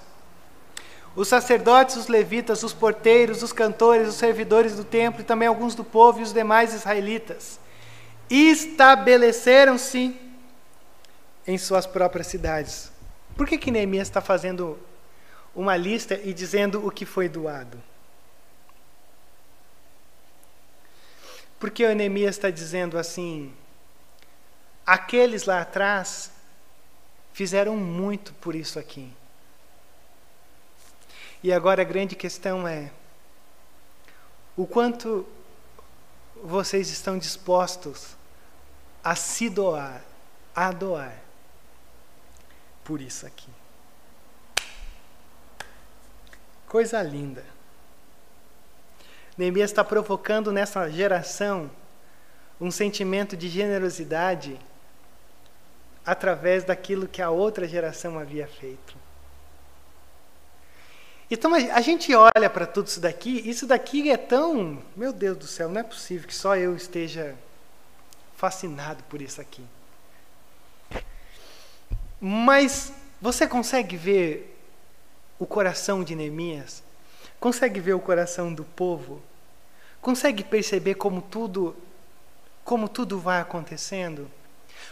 [1.16, 5.74] Os sacerdotes, os levitas, os porteiros, os cantores, os servidores do templo e também alguns
[5.74, 7.58] do povo e os demais israelitas
[8.30, 10.16] estabeleceram-se
[11.51, 12.92] em suas próprias cidades.
[13.36, 14.78] Por que, que Neemias está fazendo
[15.55, 17.82] uma lista e dizendo o que foi doado?
[21.59, 23.53] Porque o Neemias está dizendo assim:
[24.86, 26.30] aqueles lá atrás
[27.32, 29.12] fizeram muito por isso aqui.
[31.42, 32.92] E agora a grande questão é:
[34.57, 35.26] o quanto
[36.42, 38.16] vocês estão dispostos
[39.03, 40.03] a se doar,
[40.55, 41.19] a doar
[42.84, 43.48] por isso aqui?
[46.66, 47.44] Coisa linda.
[49.36, 51.70] Neemias está provocando nessa geração
[52.60, 54.58] um sentimento de generosidade
[56.04, 58.96] através daquilo que a outra geração havia feito.
[61.30, 65.46] Então a gente olha para tudo isso daqui, isso daqui é tão, meu Deus do
[65.46, 67.36] céu, não é possível que só eu esteja
[68.36, 69.64] fascinado por isso aqui.
[72.20, 74.58] Mas você consegue ver
[75.38, 76.82] o coração de Neemias?
[77.38, 79.22] Consegue ver o coração do povo?
[80.02, 81.74] Consegue perceber como tudo
[82.62, 84.30] como tudo vai acontecendo?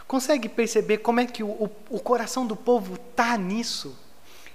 [0.07, 3.97] Consegue perceber como é que o, o, o coração do povo está nisso?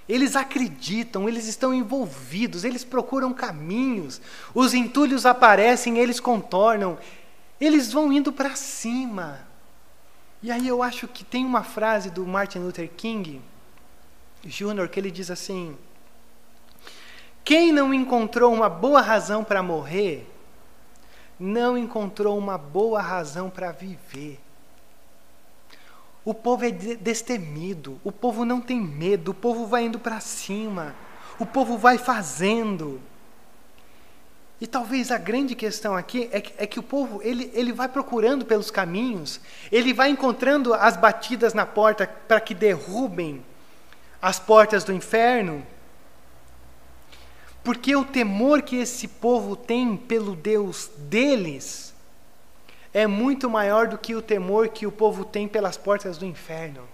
[0.06, 4.20] Eles acreditam, eles estão envolvidos, eles procuram caminhos,
[4.54, 6.98] os entulhos aparecem, eles contornam,
[7.58, 9.43] eles vão indo para cima.
[10.44, 13.40] E aí eu acho que tem uma frase do Martin Luther King
[14.44, 14.90] Jr.
[14.90, 15.74] que ele diz assim:
[17.42, 20.30] Quem não encontrou uma boa razão para morrer,
[21.40, 24.38] não encontrou uma boa razão para viver.
[26.22, 30.94] O povo é destemido, o povo não tem medo, o povo vai indo para cima,
[31.38, 33.00] o povo vai fazendo.
[34.60, 37.88] E talvez a grande questão aqui é que, é que o povo ele, ele vai
[37.88, 39.40] procurando pelos caminhos,
[39.70, 43.44] ele vai encontrando as batidas na porta para que derrubem
[44.22, 45.66] as portas do inferno,
[47.62, 51.94] porque o temor que esse povo tem pelo Deus deles
[52.92, 56.88] é muito maior do que o temor que o povo tem pelas portas do inferno.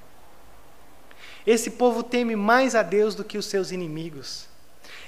[1.46, 4.49] Esse povo teme mais a Deus do que os seus inimigos.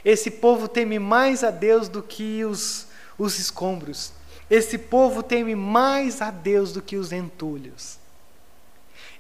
[0.05, 2.87] Esse povo teme mais a Deus do que os,
[3.17, 4.13] os escombros.
[4.51, 7.99] Esse povo teme mais a Deus do que os entulhos.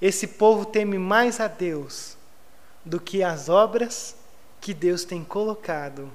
[0.01, 2.17] Esse povo teme mais a Deus
[2.85, 4.17] do que as obras
[4.61, 6.11] que Deus tem colocado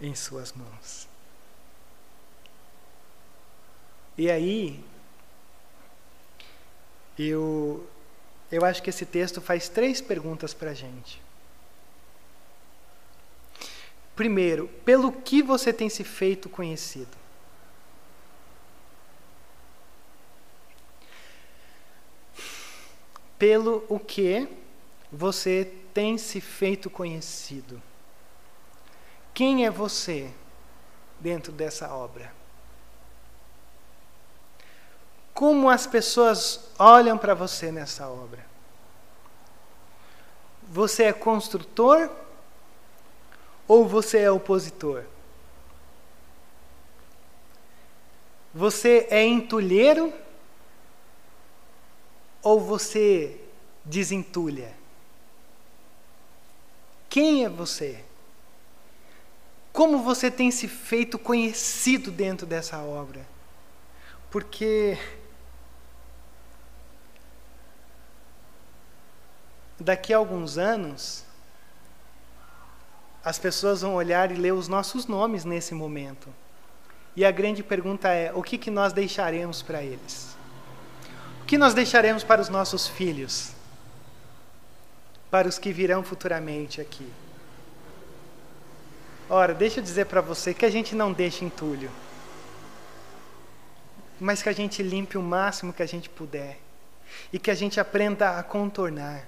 [0.00, 1.08] em suas mãos.
[4.16, 4.84] E aí,
[7.18, 7.86] eu,
[8.50, 11.20] eu acho que esse texto faz três perguntas para a gente.
[14.18, 17.16] Primeiro, pelo que você tem se feito conhecido?
[23.38, 24.48] Pelo o que
[25.12, 27.80] você tem se feito conhecido?
[29.32, 30.34] Quem é você
[31.20, 32.34] dentro dessa obra?
[35.32, 38.44] Como as pessoas olham para você nessa obra?
[40.64, 42.10] Você é construtor
[43.68, 45.04] ou você é opositor?
[48.54, 50.12] Você é entulheiro
[52.42, 53.38] ou você
[53.84, 54.74] desentulha?
[57.10, 58.02] Quem é você?
[59.72, 63.24] Como você tem se feito conhecido dentro dessa obra?
[64.30, 64.98] Porque
[69.78, 71.24] daqui a alguns anos,
[73.28, 76.34] as pessoas vão olhar e ler os nossos nomes nesse momento.
[77.14, 80.34] E a grande pergunta é: o que, que nós deixaremos para eles?
[81.42, 83.52] O que nós deixaremos para os nossos filhos?
[85.30, 87.06] Para os que virão futuramente aqui?
[89.28, 91.90] Ora, deixa eu dizer para você que a gente não deixa entulho,
[94.18, 96.58] mas que a gente limpe o máximo que a gente puder
[97.30, 99.26] e que a gente aprenda a contornar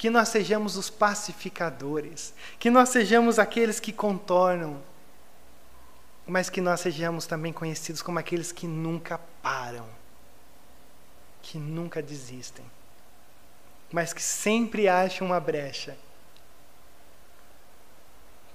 [0.00, 4.82] que nós sejamos os pacificadores, que nós sejamos aqueles que contornam,
[6.26, 9.86] mas que nós sejamos também conhecidos como aqueles que nunca param,
[11.42, 12.64] que nunca desistem,
[13.92, 15.98] mas que sempre acham uma brecha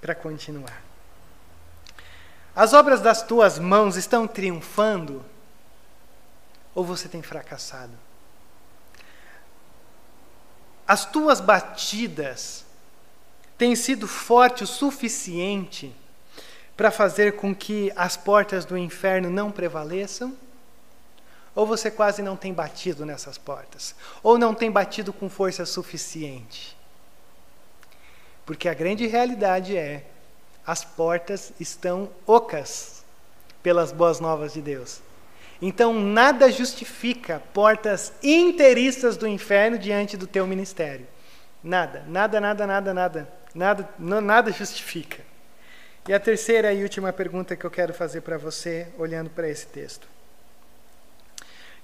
[0.02, 0.82] para continuar.
[2.56, 5.24] As obras das tuas mãos estão triunfando?
[6.74, 8.05] Ou você tem fracassado?
[10.88, 12.64] As tuas batidas
[13.57, 15.95] têm sido forte o suficiente
[16.78, 20.36] para fazer com que as portas do inferno não prevaleçam?
[21.56, 23.95] Ou você quase não tem batido nessas portas?
[24.22, 26.76] Ou não tem batido com força suficiente?
[28.45, 30.06] Porque a grande realidade é:
[30.68, 33.03] as portas estão ocas
[33.64, 34.99] pelas boas novas de Deus.
[35.61, 41.07] Então, nada justifica portas inteiristas do inferno diante do teu ministério.
[41.64, 43.34] Nada, nada, nada, nada, nada.
[43.53, 45.23] Nada, não, nada justifica.
[46.07, 49.65] E a terceira e última pergunta que eu quero fazer para você, olhando para esse
[49.65, 50.07] texto: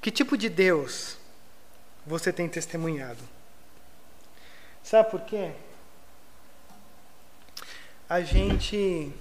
[0.02, 1.18] Que tipo de Deus
[2.06, 3.24] você tem testemunhado?
[4.84, 5.52] Sabe por quê?
[8.10, 9.12] A gente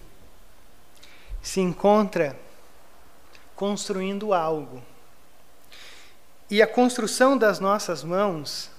[1.40, 2.36] se encontra
[3.60, 4.82] construindo algo.
[6.48, 8.70] E a construção das nossas mãos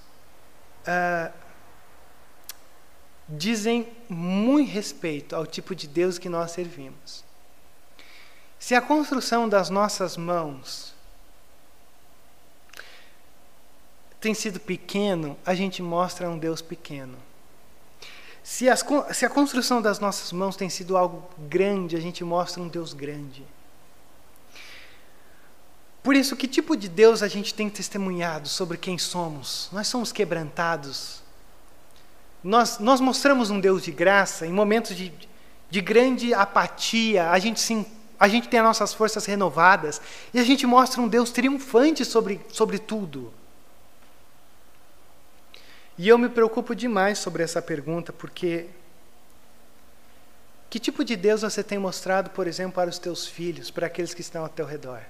[0.80, 1.32] uh,
[3.28, 7.22] dizem muito respeito ao tipo de Deus que nós servimos.
[8.58, 10.92] Se a construção das nossas mãos
[14.20, 17.16] tem sido pequeno, a gente mostra um Deus pequeno.
[18.42, 22.60] Se, as, se a construção das nossas mãos tem sido algo grande, a gente mostra
[22.60, 23.46] um Deus grande.
[26.02, 29.68] Por isso, que tipo de Deus a gente tem testemunhado sobre quem somos?
[29.70, 31.22] Nós somos quebrantados,
[32.42, 35.12] nós, nós mostramos um Deus de graça em momentos de,
[35.70, 37.86] de grande apatia, a gente, se,
[38.18, 40.00] a gente tem as nossas forças renovadas
[40.34, 43.32] e a gente mostra um Deus triunfante sobre, sobre tudo.
[45.96, 48.66] E eu me preocupo demais sobre essa pergunta, porque
[50.68, 54.14] que tipo de Deus você tem mostrado, por exemplo, para os teus filhos, para aqueles
[54.14, 55.02] que estão ao teu redor?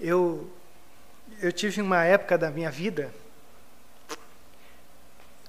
[0.00, 0.50] Eu,
[1.40, 3.12] eu tive uma época da minha vida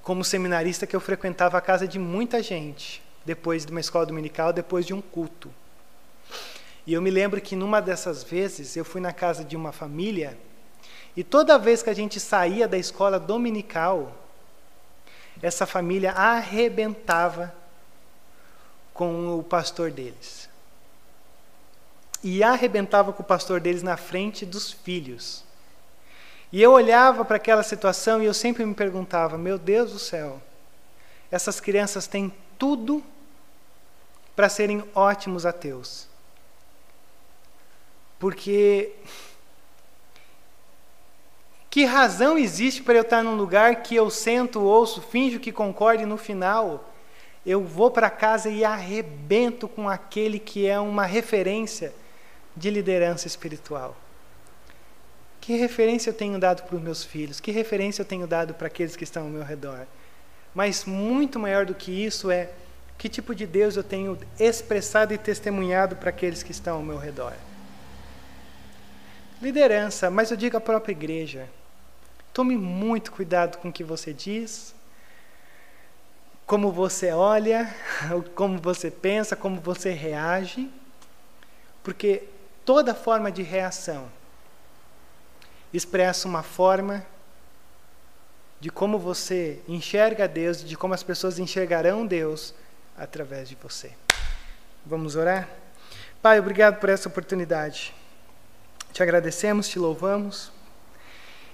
[0.02, 4.54] como seminarista que eu frequentava a casa de muita gente, depois de uma escola dominical,
[4.54, 5.52] depois de um culto.
[6.86, 10.38] E eu me lembro que numa dessas vezes eu fui na casa de uma família
[11.14, 14.16] e toda vez que a gente saía da escola dominical,
[15.42, 17.54] essa família arrebentava
[18.94, 20.48] com o pastor deles.
[22.22, 25.44] E arrebentava com o pastor deles na frente dos filhos.
[26.52, 30.40] E eu olhava para aquela situação e eu sempre me perguntava: meu Deus do céu,
[31.30, 33.04] essas crianças têm tudo
[34.34, 36.08] para serem ótimos ateus.
[38.18, 38.92] Porque
[41.70, 46.02] que razão existe para eu estar num lugar que eu sento, ouço, finjo que concordo
[46.02, 46.92] e no final
[47.44, 51.94] eu vou para casa e arrebento com aquele que é uma referência
[52.58, 53.96] de liderança espiritual?
[55.40, 57.40] Que referência eu tenho dado para os meus filhos?
[57.40, 59.86] Que referência eu tenho dado para aqueles que estão ao meu redor?
[60.54, 62.50] Mas muito maior do que isso é
[62.98, 66.98] que tipo de Deus eu tenho expressado e testemunhado para aqueles que estão ao meu
[66.98, 67.32] redor?
[69.40, 71.48] Liderança, mas eu digo a própria igreja.
[72.32, 74.74] Tome muito cuidado com o que você diz,
[76.44, 77.72] como você olha,
[78.34, 80.68] como você pensa, como você reage,
[81.84, 82.24] porque
[82.68, 84.10] toda forma de reação
[85.72, 87.02] expressa uma forma
[88.60, 92.54] de como você enxerga Deus, de como as pessoas enxergarão Deus
[92.94, 93.92] através de você.
[94.84, 95.48] Vamos orar?
[96.20, 97.94] Pai, obrigado por essa oportunidade.
[98.92, 100.52] Te agradecemos, te louvamos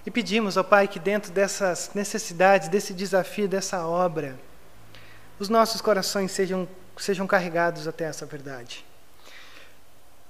[0.04, 4.36] e pedimos, ó Pai, que dentro dessas necessidades, desse desafio, dessa obra,
[5.38, 8.84] os nossos corações sejam, sejam carregados até essa verdade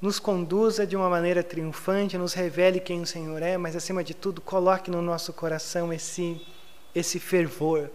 [0.05, 4.13] nos conduza de uma maneira triunfante, nos revele quem o Senhor é, mas acima de
[4.13, 6.47] tudo, coloque no nosso coração esse
[6.95, 7.91] esse fervor,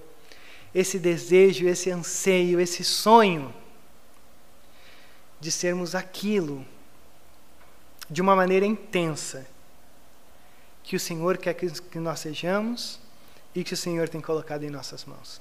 [0.73, 3.53] esse desejo, esse anseio, esse sonho
[5.39, 6.65] de sermos aquilo
[8.09, 9.45] de uma maneira intensa
[10.81, 12.99] que o Senhor quer que nós sejamos
[13.53, 15.39] e que o Senhor tem colocado em nossas mãos.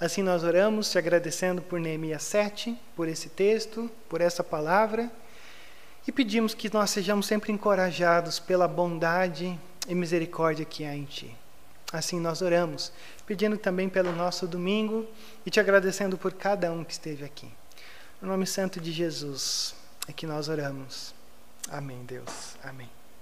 [0.00, 5.08] Assim nós oramos, te agradecendo por Neemias 7, por esse texto, por essa palavra.
[6.08, 11.36] E pedimos que nós sejamos sempre encorajados pela bondade e misericórdia que há em Ti.
[11.92, 12.90] Assim nós oramos,
[13.26, 15.06] pedindo também pelo nosso domingo
[15.44, 17.50] e te agradecendo por cada um que esteve aqui.
[18.22, 19.74] No nome santo de Jesus.
[20.08, 21.14] é que nós oramos.
[21.70, 22.56] Amém, Deus.
[22.64, 22.97] Amém.